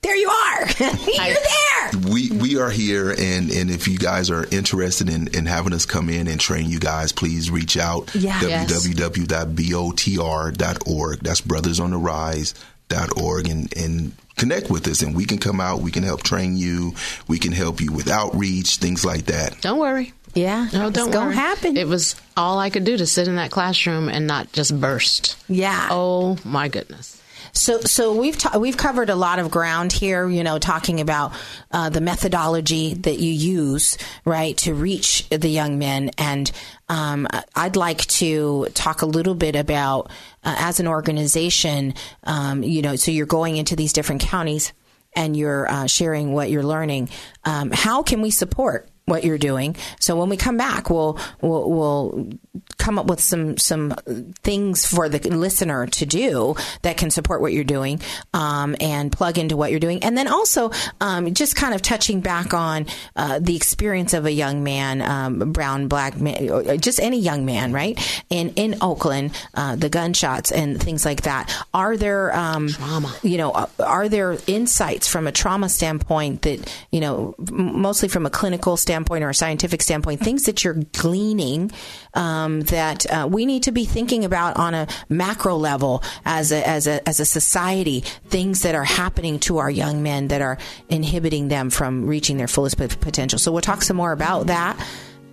[0.05, 4.47] there you are you're there we we are here and and if you guys are
[4.53, 8.41] interested in, in having us come in and train you guys please reach out Yeah.
[8.43, 8.87] Yes.
[8.87, 15.61] www.botr.org that's brothers on the rise.org and and connect with us and we can come
[15.61, 16.95] out we can help train you
[17.29, 20.13] we can help you with outreach things like that Don't worry.
[20.37, 20.67] Yeah.
[20.73, 21.37] No, don't gonna worry.
[21.37, 21.77] happen.
[21.77, 25.37] It was all I could do to sit in that classroom and not just burst.
[25.49, 25.87] Yeah.
[25.93, 27.23] Oh my goodness.
[27.55, 30.29] So, so we've ta- we've covered a lot of ground here.
[30.29, 31.33] You know, talking about
[31.71, 36.11] uh, the methodology that you use, right, to reach the young men.
[36.19, 36.51] And
[36.89, 40.11] um, I'd like to talk a little bit about,
[40.43, 44.73] uh, as an organization, um, you know, so you're going into these different counties
[45.17, 47.09] and you're uh, sharing what you're learning.
[47.45, 48.89] Um, how can we support?
[49.07, 49.77] What you're doing.
[50.01, 52.29] So when we come back, we'll, we'll we'll
[52.79, 53.95] come up with some some
[54.43, 58.01] things for the listener to do that can support what you're doing
[58.33, 62.21] um, and plug into what you're doing, and then also um, just kind of touching
[62.21, 62.87] back on
[63.17, 67.73] uh, the experience of a young man, um, brown, black, man, just any young man,
[67.73, 67.99] right?
[68.31, 71.53] In in Oakland, uh, the gunshots and things like that.
[71.73, 73.15] Are there um, Trauma.
[73.23, 78.31] You know, are there insights from a trauma standpoint that you know, mostly from a
[78.31, 81.71] clinical standpoint or a scientific standpoint, things that you're gleaning
[82.15, 86.67] um, that uh, we need to be thinking about on a macro level as a,
[86.67, 90.59] as a as a society, things that are happening to our young men that are
[90.89, 93.39] inhibiting them from reaching their fullest pot- potential.
[93.39, 94.79] So we'll talk some more about that.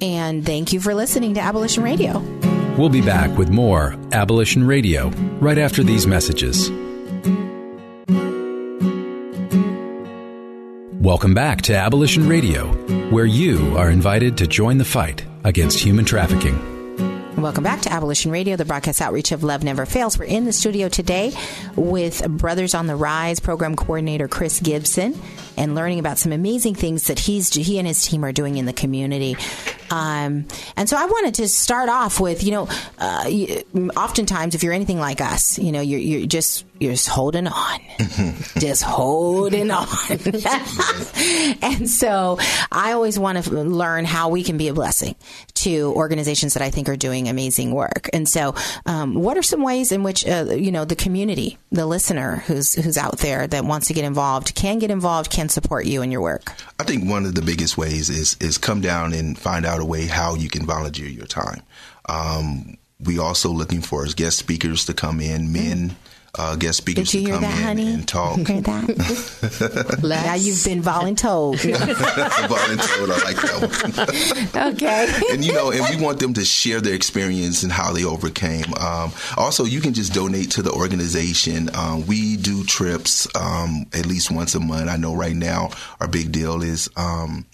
[0.01, 2.19] And thank you for listening to Abolition Radio.
[2.77, 6.71] We'll be back with more Abolition Radio right after these messages.
[11.01, 12.67] Welcome back to Abolition Radio,
[13.09, 16.70] where you are invited to join the fight against human trafficking.
[17.41, 20.19] Welcome back to Abolition Radio, the broadcast outreach of Love Never Fails.
[20.19, 21.33] We're in the studio today
[21.75, 25.19] with Brothers on the Rise program coordinator Chris Gibson
[25.61, 28.65] and learning about some amazing things that he's he and his team are doing in
[28.65, 29.37] the community.
[29.91, 33.29] Um, and so I wanted to start off with, you know, uh,
[33.95, 37.79] oftentimes if you're anything like us, you know, you're, you're just you're just holding on,
[38.57, 39.87] just holding on.
[41.61, 42.39] and so
[42.71, 45.15] I always want to learn how we can be a blessing
[45.55, 48.09] to organizations that I think are doing amazing work.
[48.13, 48.55] And so,
[48.87, 52.73] um, what are some ways in which uh, you know the community, the listener who's
[52.73, 56.11] who's out there that wants to get involved, can get involved, can support you in
[56.11, 56.53] your work?
[56.79, 59.85] I think one of the biggest ways is is come down and find out a
[59.85, 61.61] way how you can volunteer your time.
[62.07, 65.95] Um, we also looking for as guest speakers to come in, men.
[66.37, 67.93] Uh, guest speakers Did you to hear come that, in honey?
[67.93, 68.37] and talk.
[68.37, 69.99] Hear that?
[70.01, 71.55] Now you've been voluntold.
[72.47, 74.73] Voluntold, I like that one.
[74.73, 75.11] okay.
[75.31, 78.73] and you know, and we want them to share their experience and how they overcame.
[78.75, 81.69] Um, also, you can just donate to the organization.
[81.75, 84.89] Um, we do trips um, at least once a month.
[84.89, 86.89] I know right now our big deal is.
[86.95, 87.45] Um,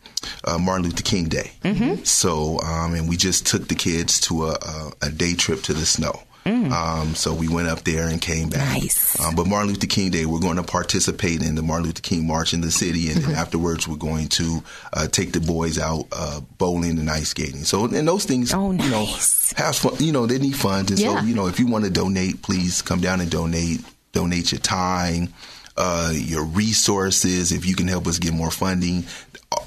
[0.44, 1.52] uh, Martin Luther King Day.
[1.64, 2.04] Mm-hmm.
[2.04, 5.74] So, um, and we just took the kids to a, a, a day trip to
[5.74, 6.24] the snow.
[6.48, 8.78] Um, so we went up there and came back.
[8.78, 8.82] Mm.
[8.84, 9.20] Nice.
[9.20, 12.26] Um, but Martin Luther King Day, we're going to participate in the Martin Luther King
[12.26, 13.36] March in the city, and then Mm-hmm.
[13.40, 17.64] afterwards we're going to uh, take the boys out uh, bowling and ice skating.
[17.66, 19.52] So, and those things, Oh, you know, nice.
[19.58, 19.96] have fun.
[20.00, 21.20] You know, they need funds, and Yeah.
[21.20, 23.82] so you know, if you want to donate, please come down and donate.
[24.14, 25.32] Donate your time,
[25.76, 27.52] uh, your resources.
[27.52, 29.04] If you can help us get more funding,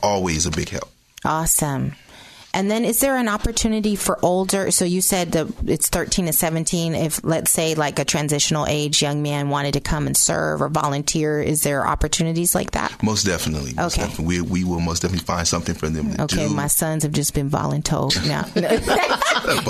[0.02, 0.90] always a big help.
[1.24, 1.92] Awesome.
[2.52, 4.70] And then is there an opportunity for older?
[4.70, 6.94] So you said the, it's 13 to 17.
[6.94, 10.68] If let's say like a transitional age young man wanted to come and serve or
[10.68, 13.02] volunteer, is there opportunities like that?
[13.02, 13.74] Most definitely.
[13.74, 14.08] Most Okay.
[14.08, 14.40] definitely.
[14.42, 16.54] We, we will most definitely find something for them to Okay, do.
[16.54, 18.44] my sons have just been voluntold now.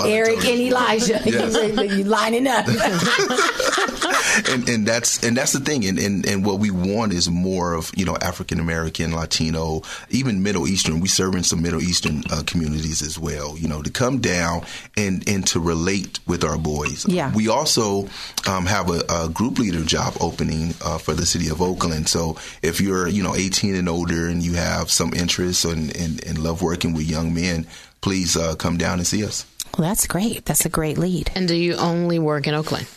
[0.05, 1.55] Eric and Elijah, Yes.
[1.55, 2.65] you, you lining up.
[4.49, 7.73] and and that's and that's the thing and, and and what we want is more
[7.73, 12.23] of you know African American Latino even Middle Eastern we serve in some Middle Eastern
[12.31, 14.63] uh, communities as well you know to come down
[14.97, 17.33] and and to relate with our boys Yeah.
[17.35, 18.07] we also
[18.47, 22.37] um, have a, a group leader job opening uh, for the city of Oakland so
[22.61, 26.37] if you're you know 18 and older and you have some interest and and, and
[26.37, 27.65] love working with young men
[28.01, 29.45] please uh, come down and see us
[29.77, 30.45] Well, that's great.
[30.45, 31.29] That's a great lead.
[31.35, 32.87] and do you only work in Oakland?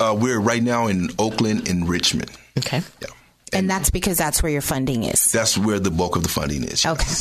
[0.00, 2.82] uh, we're right now in Oakland and Richmond Okay.
[3.00, 3.08] yeah
[3.52, 5.32] And that's because that's where your funding is.
[5.32, 7.12] that's where the bulk of the funding is Okay.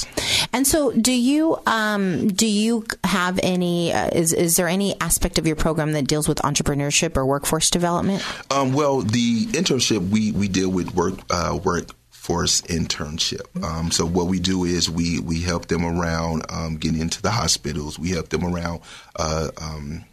[0.54, 3.92] And so, do you um, do you have any?
[3.94, 7.70] Uh, is is there any aspect of your program that deals with entrepreneurship or workforce
[7.70, 8.24] development?
[8.52, 13.64] Um, well, the internship we we deal with work uh, workforce internship.
[13.64, 17.32] Um, so what we do is we we help them around um, getting into the
[17.32, 18.00] hospitals.
[18.00, 18.82] We help them around.
[19.16, 20.06] Uh, um,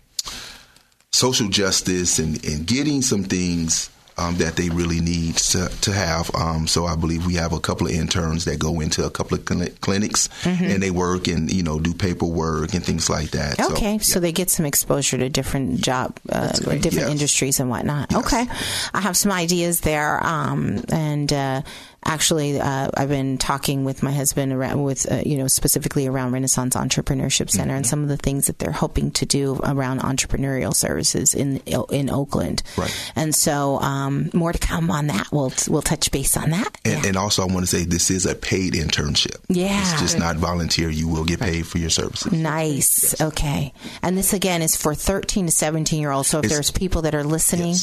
[1.13, 3.89] social justice and, and getting some things
[4.19, 6.31] um, that they really need to, to have.
[6.35, 9.37] Um, so I believe we have a couple of interns that go into a couple
[9.37, 13.61] of cli- clinics and they work and you know do paperwork and things like that.
[13.61, 14.21] Okay, so, yeah.
[14.23, 17.11] they get some exposure to different job, uh, different Yes.
[17.11, 18.15] industries and whatnot.
[18.15, 18.47] Okay,
[18.95, 21.63] I have some ideas there, um, and uh,
[22.07, 26.33] actually, uh, I've been talking with my husband around with uh, you know specifically around
[26.33, 30.75] Renaissance Entrepreneurship Center and some of the things that they're hoping to do around entrepreneurial
[30.75, 31.59] services in
[31.91, 32.63] in Oakland.
[32.77, 33.13] Right.
[33.17, 35.31] And so, um, more to come on that.
[35.33, 36.79] We'll we'll touch base on that.
[36.85, 39.37] And, and also, I want to say this is a paid internship.
[39.49, 39.81] Yeah.
[39.81, 40.89] It's just not volunteer.
[40.89, 42.33] You will get paid for your services.
[42.33, 43.21] Nice.
[43.21, 43.73] Okay.
[44.03, 46.29] And this again is for 13 to 17 year olds.
[46.29, 47.75] So if It's- there's people that are listening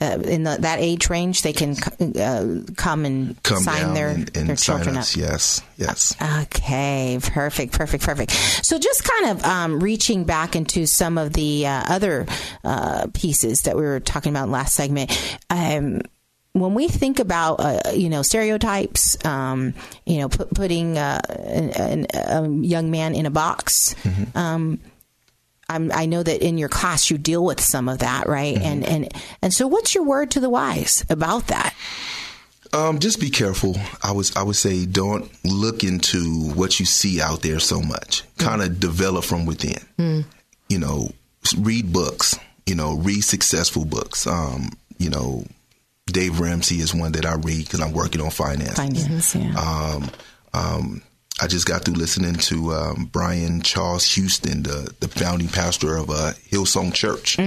[0.00, 1.76] uh, in the, that age range, they can
[2.18, 5.14] uh, come and Come sign their, and, and their children us.
[5.14, 5.20] up.
[5.20, 6.14] Yes, yes.
[6.42, 8.30] Okay, perfect, perfect, perfect.
[8.64, 12.26] So, just kind of um, reaching back into some of the uh, other
[12.64, 15.10] uh, pieces that we were talking about last segment.
[15.50, 16.00] Um,
[16.52, 19.74] when we think about uh, you know stereotypes, um,
[20.04, 23.94] you know, put, putting uh, an, an, a young man in a box.
[24.34, 24.80] Um,
[25.70, 28.56] I'm, I know that in your class you deal with some of that, right?
[28.56, 29.08] And and
[29.40, 31.74] and so, what's your word to the wise about that?
[32.72, 33.76] Um, just be careful.
[34.02, 38.24] I was I would say don't look into what you see out there so much.
[38.38, 40.24] Kind of develop from within.
[40.68, 41.10] You know,
[41.58, 42.38] read books.
[42.66, 44.26] You know, read successful books.
[44.26, 45.44] Um, you know,
[46.06, 48.76] Dave Ramsey is one that I read because I'm working on finance.
[48.76, 49.54] Finance, yeah.
[49.58, 50.10] Um,
[50.52, 51.02] um,
[51.42, 56.10] I just got through listening to um, Brian Charles Houston, the, the founding pastor of
[56.10, 57.38] uh, Hillsong Church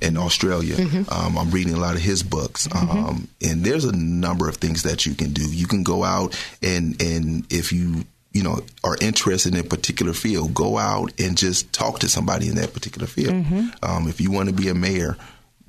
[0.00, 0.76] in Australia.
[1.10, 4.84] Um, I'm reading a lot of his books, um, and there's a number of things
[4.84, 5.42] that you can do.
[5.50, 10.12] You can go out and and if you you know are interested in a particular
[10.12, 13.34] field, go out and just talk to somebody in that particular field.
[13.82, 15.16] Um, if you want to be a mayor,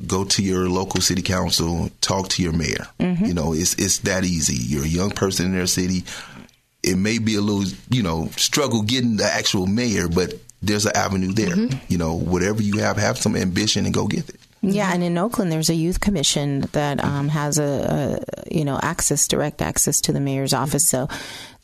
[0.05, 2.85] go to your local city council, talk to your mayor.
[3.25, 4.55] You know, it's it's that easy.
[4.55, 6.03] You're a young person in their city.
[6.83, 10.95] It may be a little, you know, struggle getting the actual mayor, but there's an
[10.95, 11.55] avenue there.
[11.87, 14.35] You know, whatever you have, have some ambition and go get it.
[14.63, 18.79] Yeah, and in Oakland, there's a youth commission that um, has a, a you know
[18.81, 20.87] access, direct access to the mayor's office.
[20.87, 21.07] So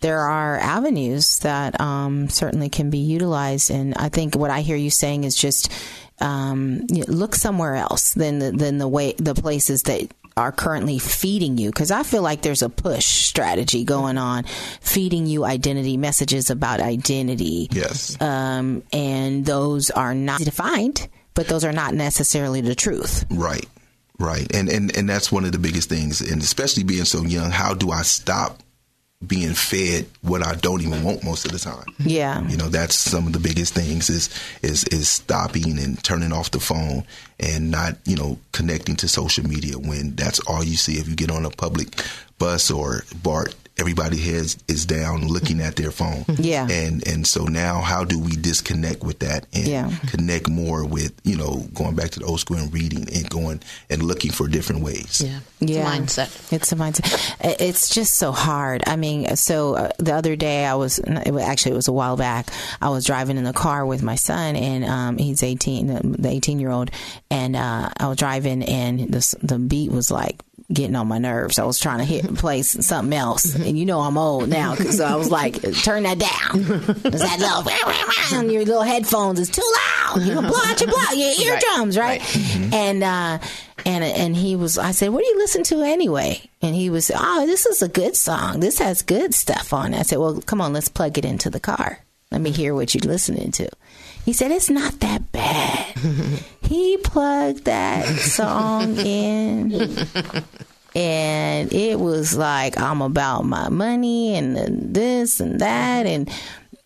[0.02, 3.70] there are avenues that um, certainly can be utilized.
[3.70, 5.72] And I think what I hear you saying is just
[6.20, 10.52] um, you know, look somewhere else than the, than the way the places that are
[10.52, 14.44] currently feeding you because I feel like there's a push strategy going on
[14.82, 18.16] feeding you identity messages about identity Yes.
[18.22, 23.66] um, and those are not defined but those are not necessarily the truth Right.
[24.20, 24.48] Right.
[24.56, 26.22] And, and and that's one of the biggest things.
[26.22, 28.64] And especially being so young, how do I stop
[29.26, 31.86] being fed what I don't even want most of the time?
[32.00, 34.30] yeah You know, that's some of the biggest things is
[34.62, 37.04] is is stopping and turning off the phone
[37.40, 41.00] and not, you know, connecting to social media when that's all you see.
[41.00, 42.00] If you get on a public
[42.38, 46.26] bus or BART, everybody heads is down looking at their phone.
[46.38, 46.68] Yeah.
[46.70, 49.92] And and so now how do we disconnect with that and Yeah.
[50.08, 53.62] connect more with, you know, going back to the old school and reading and going
[53.90, 55.22] and looking for different ways.
[55.26, 55.40] Yeah.
[55.60, 55.94] It's yeah.
[55.94, 56.54] a mindset.
[56.54, 57.36] It's a mindset.
[57.60, 58.84] It's just so hard.
[58.88, 61.94] I mean, so uh, the other day I was, it was actually it was a
[61.94, 62.50] while back.
[62.82, 66.60] I was driving in the car with my son, and um, he's eighteen, the eighteen
[66.60, 66.92] year old,
[67.32, 70.40] and uh, I was driving, and the the beat was like
[70.72, 71.60] getting on my nerves.
[71.60, 75.06] I was trying to hit play something else, and you know I'm old now, so
[75.06, 76.60] I was like, turn that down.
[77.14, 80.22] Is that little on your little headphones is too loud.
[80.22, 82.22] You gonna blow out your blow your eardrums, right?
[82.74, 83.40] And uh,
[83.86, 84.78] and and he was.
[84.78, 87.88] I said, "What do you listen to anyway?" And he was, "Oh, this is a
[87.88, 88.60] good song.
[88.60, 91.50] This has good stuff on it." I said, "Well, come on, let's plug it into
[91.50, 92.00] the car.
[92.32, 93.70] Let me hear what you're listening to."
[94.28, 95.96] He said, "It's not that bad."
[96.62, 99.72] he plugged that song in.
[100.96, 106.08] And it was like, I'm about my money and this and that.
[106.08, 106.28] And,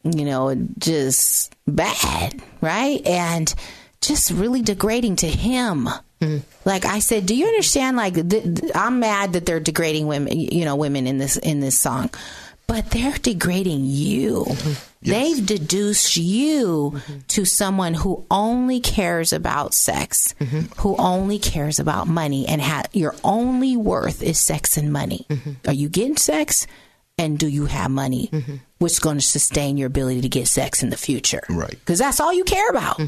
[0.04, 3.02] you know, just bad, right?
[3.08, 3.54] And
[4.02, 5.88] just really degrading to him.
[6.20, 6.39] Mm-hmm.
[6.66, 7.96] Like I said, do you understand?
[7.96, 11.62] Like th- th- I'm mad that they're degrading women, you know, women in this in
[11.62, 12.12] this song,
[12.72, 14.46] but they're degrading you.
[14.48, 14.72] Mm-hmm.
[15.02, 17.18] They've deduced you mm-hmm.
[17.28, 20.72] to someone who only cares about sex, mm-hmm.
[20.80, 25.28] who only cares about money, and ha- your only worth is sex and money.
[25.68, 26.66] Are you getting sex?
[27.18, 28.32] And do you have money?
[28.78, 31.44] What's going to sustain your ability to get sex in the future?
[31.50, 31.72] Right.
[31.72, 33.02] Because that's all you care about.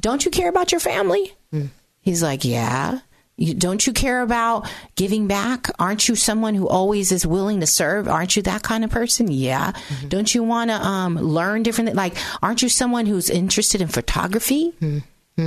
[0.00, 1.34] Don't you care about your family?
[1.52, 1.68] Mm.
[2.00, 3.00] He's like, yeah.
[3.38, 5.68] You, don't you care about giving back?
[5.78, 8.08] Aren't you someone who always is willing to serve?
[8.08, 9.30] Aren't you that kind of person?
[9.30, 9.72] Yeah.
[10.08, 11.94] Don't you want to um, learn different?
[11.94, 14.72] Like, aren't you someone who's interested in photography?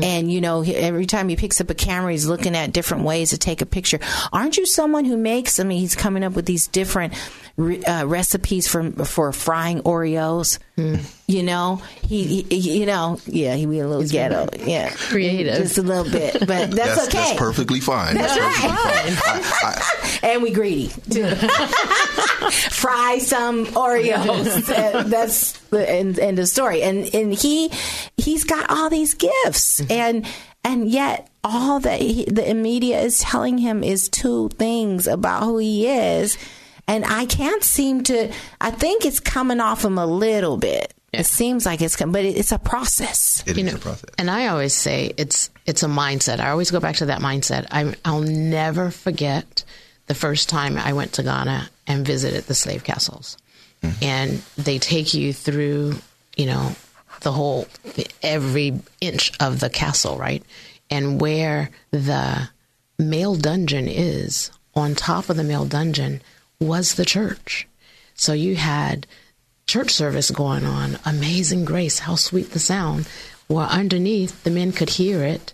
[0.04, 3.32] And you know, every time he picks up a camera, he's looking at different ways
[3.32, 4.00] to take a picture.
[4.32, 5.60] Aren't you someone who makes?
[5.60, 7.16] I mean, he's coming up with these different
[7.58, 10.60] re- uh, recipes for for frying Oreos.
[10.80, 11.04] Mm-hmm.
[11.28, 15.58] You know, he, he, you know, yeah, he be a little ghetto, yeah, Creative.
[15.58, 17.18] just a little bit, but that's, That's, okay.
[17.20, 18.16] that's perfectly fine.
[18.16, 19.14] That's perfectly right.
[19.14, 19.44] fine.
[19.44, 21.30] I, I, and we greedy too.
[22.72, 24.70] Fry some Oreos.
[24.80, 26.82] And that's the end, end of story.
[26.82, 27.70] And and he
[28.18, 29.92] he's got all these gifts, mm-hmm.
[29.92, 30.28] and
[30.64, 35.58] and yet all that he, the media is telling him is two things about who
[35.58, 36.38] he is,
[36.90, 38.34] and I can't seem to.
[38.60, 40.92] I think it's coming off him a little bit.
[41.14, 43.44] It seems like it's, com- but it, it's a process.
[43.48, 44.10] it you is know, a process.
[44.18, 46.40] and I always say it's it's a mindset.
[46.40, 47.68] I always go back to that mindset.
[47.72, 49.64] I, I'll never forget
[50.08, 53.38] the first time I went to Ghana and visited the slave castles,
[53.84, 54.04] mm-hmm.
[54.04, 55.96] and they take you through,
[56.36, 56.76] you know,
[57.22, 57.68] the whole
[58.24, 60.44] every inch of the castle, right,
[60.90, 62.50] and where the
[62.98, 64.52] male dungeon is.
[64.76, 66.22] On top of the male dungeon
[66.60, 67.68] was the church.
[68.16, 69.08] So you had
[69.66, 73.08] church service going on, Amazing Grace, how sweet the sound.
[73.48, 75.54] Well, underneath, the men could hear it.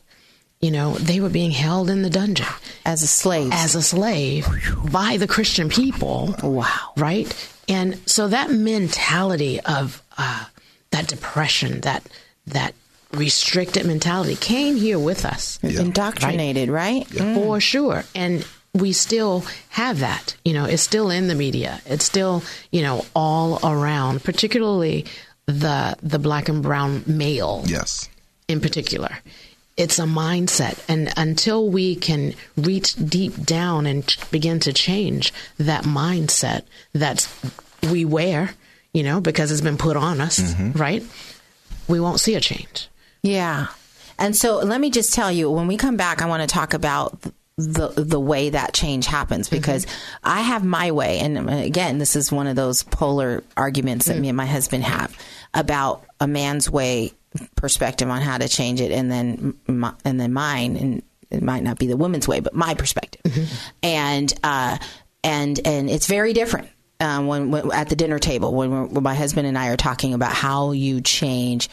[0.61, 2.47] You know, they were being held in the dungeon
[2.85, 4.47] As a slave, as a slave
[4.91, 6.33] by the Christian people.
[6.41, 6.93] Wow.
[6.97, 7.51] Right?
[7.67, 10.45] And so that mentality of uh,
[10.91, 12.03] that depression, that
[12.47, 12.73] that
[13.11, 17.07] restricted mentality came here with us indoctrinated, right?
[17.07, 18.03] for sure.
[18.13, 18.45] And
[18.75, 20.35] we still have that.
[20.43, 21.81] You know, it's still in the media.
[21.85, 25.05] It's still, you know, all around, particularly
[25.45, 28.09] the the black and brown male Yes.
[28.47, 29.19] in particular.
[29.77, 30.83] It's a mindset.
[30.87, 36.63] And until we can reach deep down and ch- begin to change that mindset
[36.93, 37.27] that
[37.91, 38.51] we wear,
[38.93, 40.77] you know, because it's been put on us, mm-hmm.
[40.77, 41.03] right?
[41.87, 42.87] We won't see a change.
[43.21, 43.67] Yeah.
[44.17, 46.73] And so let me just tell you, when we come back, I want to talk
[46.73, 47.19] about
[47.57, 49.87] the the way that change happens because
[50.23, 54.19] I have my way, and uh, again, this is one of those polar arguments that
[54.19, 55.17] me and my husband have
[55.53, 57.13] about a man's way
[57.55, 61.63] perspective on how to change it, and then my, and then mine, and it might
[61.63, 63.21] not be the woman's way, but my perspective,
[63.81, 64.77] and uh,
[65.23, 66.67] and and it's very different
[66.99, 70.13] um, when, when at the dinner table when, when my husband and I are talking
[70.13, 71.69] about how you change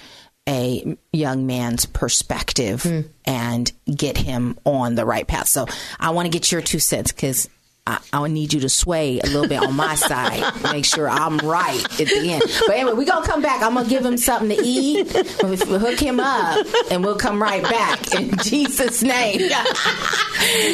[0.49, 3.01] a young man's perspective hmm.
[3.24, 5.49] and get him on the right path.
[5.49, 5.66] So
[6.01, 7.49] I want to get your two cents because
[7.84, 11.38] I, I need you to sway a little bit on my side, make sure I'm
[11.38, 12.43] right at the end.
[12.66, 13.61] But anyway, we're going to come back.
[13.61, 15.12] I'm going to give him something to eat,
[15.43, 19.40] we'll hook him up, and we'll come right back in Jesus' name.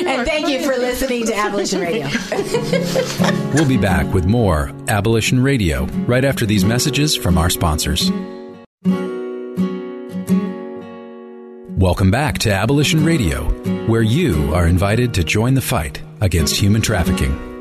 [0.06, 2.08] and thank you for listening to Abolition Radio.
[3.54, 8.10] We'll be back with more Abolition Radio right after these messages from our sponsors.
[11.78, 13.44] Welcome back to Abolition Radio,
[13.86, 17.57] where you are invited to join the fight against human trafficking.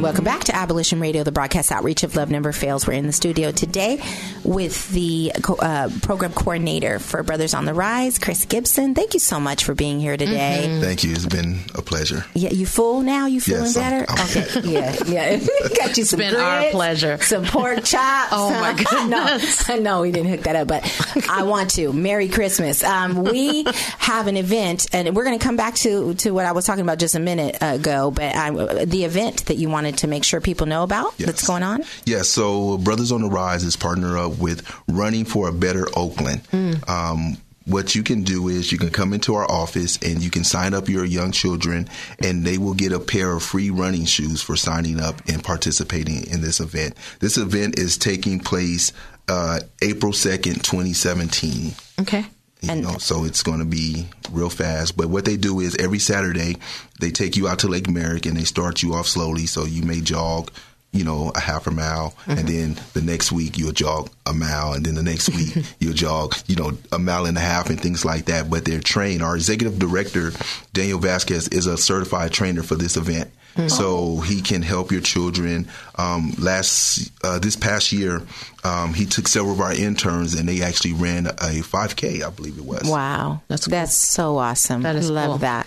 [0.00, 2.86] Welcome back to Abolition Radio, the broadcast outreach of Love Never Fails.
[2.86, 4.00] We're in the studio today
[4.44, 8.94] with the uh, program coordinator for Brothers on the Rise, Chris Gibson.
[8.94, 10.78] Thank you so much for being here today.
[10.80, 11.12] Thank you.
[11.12, 12.24] It's been a pleasure.
[12.32, 13.26] Yeah, you full now?
[13.26, 14.10] You feeling Yes, I'm- better?
[14.10, 15.46] I'm- okay, yeah, yeah.
[15.76, 17.18] Got you some been our pleasure.
[17.20, 18.28] Some pork chops.
[18.32, 19.68] Oh, my goodness.
[19.68, 21.92] no, no, we didn't hook that up, but I want to.
[21.92, 22.82] Merry Christmas.
[22.84, 23.64] Um, we
[23.98, 26.82] have an event, and we're going to come back to to what I was talking
[26.82, 28.10] about just a minute ago.
[28.12, 31.62] But I, the event that you wanted to make sure people know about that's going
[31.62, 31.82] on.
[32.04, 36.42] Yes, so Brothers on the Rise is partner up with Running for a Better Oakland.
[36.86, 40.42] Um, what you can do is you can come into our office and you can
[40.42, 44.42] sign up your young children, and they will get a pair of free running shoes
[44.42, 46.94] for signing up and participating in this event.
[47.20, 48.92] This event is taking place
[49.28, 51.72] uh, April 2nd, 2017.
[52.00, 52.26] Okay.
[52.60, 54.96] You know, so it's going to be real fast.
[54.96, 56.56] But what they do is every Saturday
[57.00, 59.46] they take you out to Lake Merritt and they start you off slowly.
[59.46, 60.50] So you may jog,
[60.92, 64.72] you know, a half a mile, and then the next week you'll jog a mile,
[64.72, 67.80] and then the next week you'll jog, you know, a mile and a half and
[67.80, 68.48] things like that.
[68.50, 69.22] But they're trained.
[69.22, 70.32] Our executive director,
[70.72, 73.30] Daniel Vasquez, is a certified trainer for this event.
[73.66, 75.66] So he can help your children.
[75.96, 78.22] Um, last uh, this past year,
[78.62, 82.56] um, he took several of our interns and they actually ran a 5K, I believe
[82.56, 82.88] it was.
[82.88, 83.72] Wow, That's cool.
[83.72, 84.82] that's so awesome.
[84.82, 85.38] That is love cool.
[85.38, 85.66] that.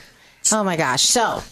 [0.54, 1.04] Oh my gosh!
[1.04, 1.44] So,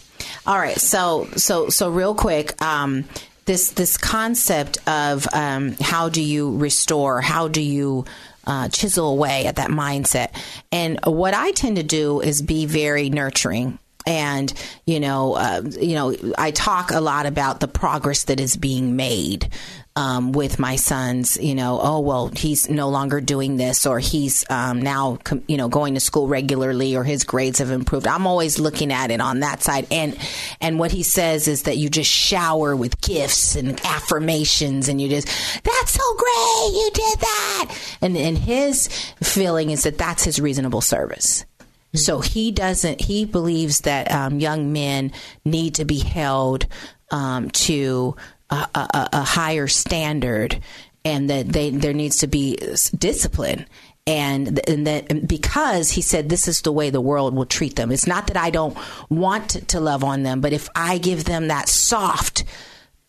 [0.46, 3.04] all right, so so so real quick, um,
[3.44, 7.20] this this concept of um, how do you restore?
[7.20, 8.04] How do you
[8.46, 10.30] uh, chisel away at that mindset?
[10.70, 13.79] And what I tend to do is be very nurturing.
[14.06, 14.52] And
[14.86, 18.96] you know, uh, you know, I talk a lot about the progress that is being
[18.96, 19.48] made
[19.96, 21.36] um, with my sons.
[21.40, 25.56] You know, oh well, he's no longer doing this, or he's um, now com- you
[25.56, 28.06] know going to school regularly, or his grades have improved.
[28.06, 30.16] I'm always looking at it on that side, and
[30.60, 35.08] and what he says is that you just shower with gifts and affirmations, and you
[35.08, 35.26] just
[35.64, 38.88] that's so great, you did that, and and his
[39.22, 41.44] feeling is that that's his reasonable service.
[41.94, 43.00] So he doesn't.
[43.00, 45.12] He believes that um, young men
[45.44, 46.66] need to be held
[47.10, 48.16] um, to
[48.50, 50.60] a, a, a, higher standard,
[51.04, 52.56] and that they there needs to be
[52.96, 53.66] discipline.
[54.06, 57.92] And, and that because he said this is the way the world will treat them.
[57.92, 58.76] It's not that I don't
[59.08, 62.44] want to love on them, but if I give them that soft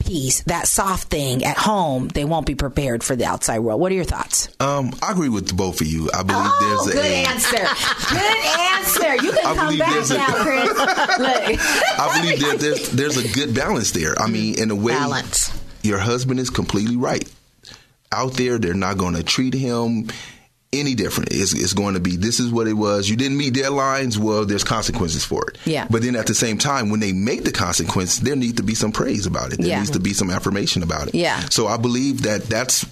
[0.05, 3.79] piece, that soft thing at home, they won't be prepared for the outside world.
[3.79, 4.49] What are your thoughts?
[4.59, 6.09] Um, I agree with both of you.
[6.13, 7.57] I believe oh, there's good a answer.
[8.09, 9.25] good answer.
[9.25, 10.71] You can I come back a, now, Chris.
[11.99, 14.19] I believe that there's there's a good balance there.
[14.19, 15.51] I mean, in a way, balance.
[15.83, 17.29] Your husband is completely right.
[18.11, 20.09] Out there, they're not going to treat him
[20.73, 21.31] any different.
[21.31, 23.09] It's, it's, going to be this is what it was.
[23.09, 24.17] You didn't meet deadlines.
[24.17, 25.57] Well, there's consequences for it.
[25.65, 25.87] Yeah.
[25.89, 28.75] But then at the same time, when they make the consequence, there needs to be
[28.75, 29.57] some praise about it.
[29.59, 29.79] There yeah.
[29.79, 31.15] needs to be some affirmation about it.
[31.15, 31.39] Yeah.
[31.49, 32.85] So I believe that that's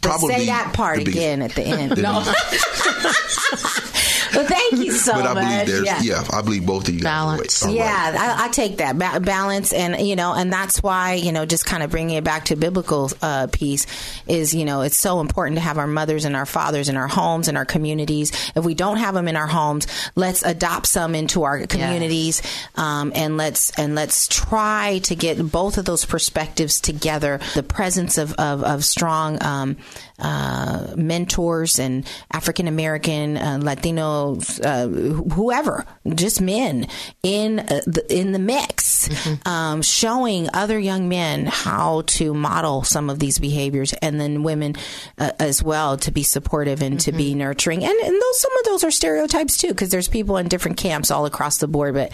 [0.00, 1.96] probably but say that part again at the end.
[2.02, 2.22] no.
[4.34, 5.66] well, thank you so but I much.
[5.66, 6.00] Believe yeah.
[6.02, 7.02] yeah, I believe both of you.
[7.02, 7.64] Balance.
[7.68, 8.38] yeah, right.
[8.38, 11.66] I, I, take that ba- balance, and you know, and that's why you know, just
[11.66, 13.86] kind of bringing it back to biblical uh, piece
[14.26, 17.08] is you know, it's so important to have our mothers and our fathers in our
[17.08, 18.32] homes and our communities.
[18.54, 22.68] If we don't have them in our homes, let's adopt some into our communities, yes.
[22.76, 27.40] um, and let's and let's try to get both of those perspectives together.
[27.54, 29.42] The presence of of, of strong.
[29.42, 29.76] Um,
[30.22, 34.21] uh, mentors and African American, uh, Latino,
[34.64, 36.86] uh, whoever, just men
[37.22, 39.48] in uh, the, in the mix, mm-hmm.
[39.48, 44.74] um, showing other young men how to model some of these behaviors, and then women
[45.18, 47.10] uh, as well to be supportive and mm-hmm.
[47.10, 47.40] to be mm-hmm.
[47.40, 47.84] nurturing.
[47.84, 51.10] And, and those some of those are stereotypes too, because there's people in different camps
[51.10, 51.94] all across the board.
[51.94, 52.12] But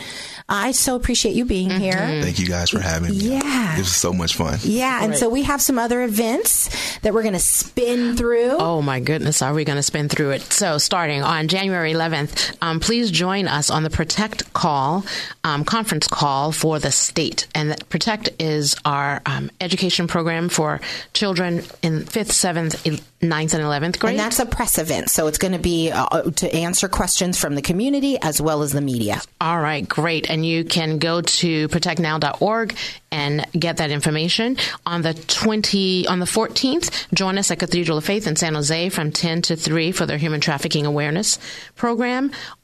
[0.48, 1.80] I so appreciate you being mm-hmm.
[1.80, 2.22] here.
[2.22, 3.16] Thank you guys for having me.
[3.16, 4.59] Yeah, it was so much fun.
[4.62, 5.18] Yeah, and right.
[5.18, 8.56] so we have some other events that we're going to spin spin through?
[8.59, 10.42] Oh my goodness, are we going to spin through it?
[10.52, 15.05] So, starting on January 11th, um, please join us on the Protect Call
[15.44, 17.46] um, conference call for the state.
[17.55, 20.80] And Protect is our um, education program for
[21.12, 22.86] children in fifth, seventh,
[23.22, 24.12] ninth, and eleventh grade.
[24.12, 27.55] And that's a press event, so it's going to be uh, to answer questions from
[27.55, 29.20] the community as well as the media.
[29.40, 30.30] All right, great.
[30.30, 32.76] And you can go to protectnow.org
[33.11, 38.05] and get that information on the 20 on the 14th join us at cathedral of
[38.05, 41.38] faith in san jose from 10 to 3 for their human trafficking awareness
[41.74, 41.88] program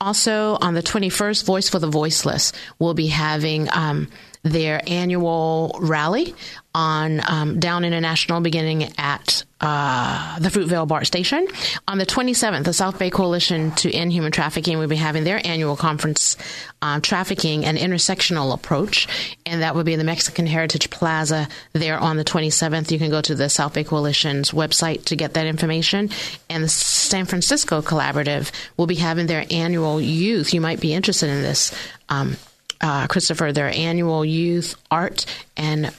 [0.00, 4.08] also on the 21st voice for the voiceless we'll be having um,
[4.44, 6.34] their annual rally
[6.74, 11.46] on um, Down International beginning at uh, the Fruitvale BART station.
[11.88, 15.40] On the 27th, the South Bay Coalition to End Human Trafficking will be having their
[15.46, 16.36] annual conference
[16.82, 19.08] on trafficking and intersectional approach,
[19.46, 22.90] and that will be in the Mexican Heritage Plaza there on the 27th.
[22.90, 26.10] You can go to the South Bay Coalition's website to get that information.
[26.50, 30.52] And the San Francisco Collaborative will be having their annual youth.
[30.52, 31.74] You might be interested in this.
[32.10, 32.36] Um,
[32.84, 35.24] uh, Christopher, their annual youth art
[35.56, 35.90] and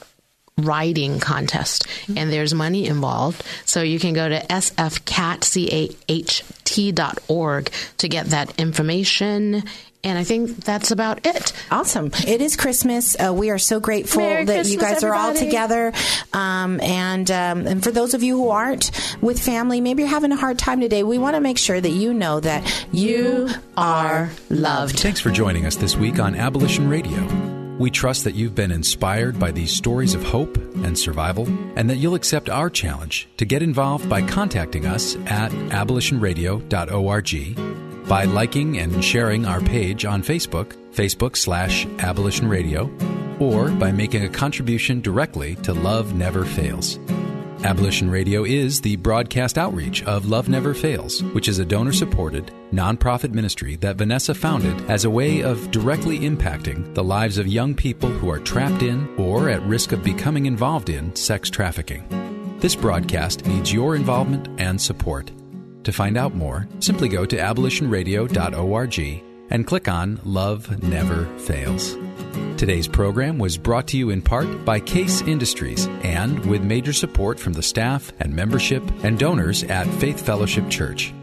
[0.58, 1.86] writing contest.
[2.16, 3.44] And there's money involved.
[3.66, 4.80] So you can go to sfcat.org
[7.98, 9.64] to get that information
[10.06, 11.52] and I think that's about it.
[11.68, 12.12] Awesome.
[12.28, 13.16] It is Christmas.
[13.18, 15.20] Uh, we are so grateful Merry that Christmas, you guys everybody.
[15.20, 15.92] are all together.
[16.32, 20.30] Um, and, um, and for those of you who aren't with family, maybe you're having
[20.30, 24.30] a hard time today, we want to make sure that you know that you are
[24.48, 25.00] loved.
[25.00, 27.26] Thanks for joining us this week on Abolition Radio.
[27.76, 31.96] We trust that you've been inspired by these stories of hope and survival, and that
[31.96, 39.04] you'll accept our challenge to get involved by contacting us at abolitionradio.org by liking and
[39.04, 42.90] sharing our page on Facebook, Facebook slash Abolition Radio,
[43.38, 46.98] or by making a contribution directly to Love Never Fails.
[47.64, 52.52] Abolition Radio is the broadcast outreach of Love Never Fails, which is a donor supported,
[52.72, 57.74] nonprofit ministry that Vanessa founded as a way of directly impacting the lives of young
[57.74, 62.06] people who are trapped in or at risk of becoming involved in sex trafficking.
[62.60, 65.32] This broadcast needs your involvement and support.
[65.86, 71.96] To find out more, simply go to abolitionradio.org and click on Love Never Fails.
[72.56, 77.38] Today's program was brought to you in part by Case Industries and with major support
[77.38, 81.14] from the staff and membership and donors at Faith Fellowship Church.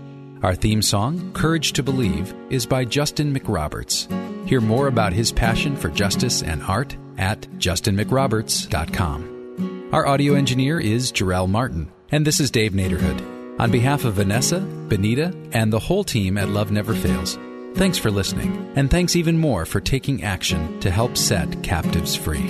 [0.43, 4.07] Our theme song, Courage to Believe, is by Justin McRoberts.
[4.47, 9.89] Hear more about his passion for justice and art at justinmcroberts.com.
[9.91, 13.32] Our audio engineer is Jarrell Martin, and this is Dave Naderhood.
[13.59, 17.37] On behalf of Vanessa, Benita, and the whole team at Love Never Fails,
[17.75, 22.49] thanks for listening, and thanks even more for taking action to help set captives free.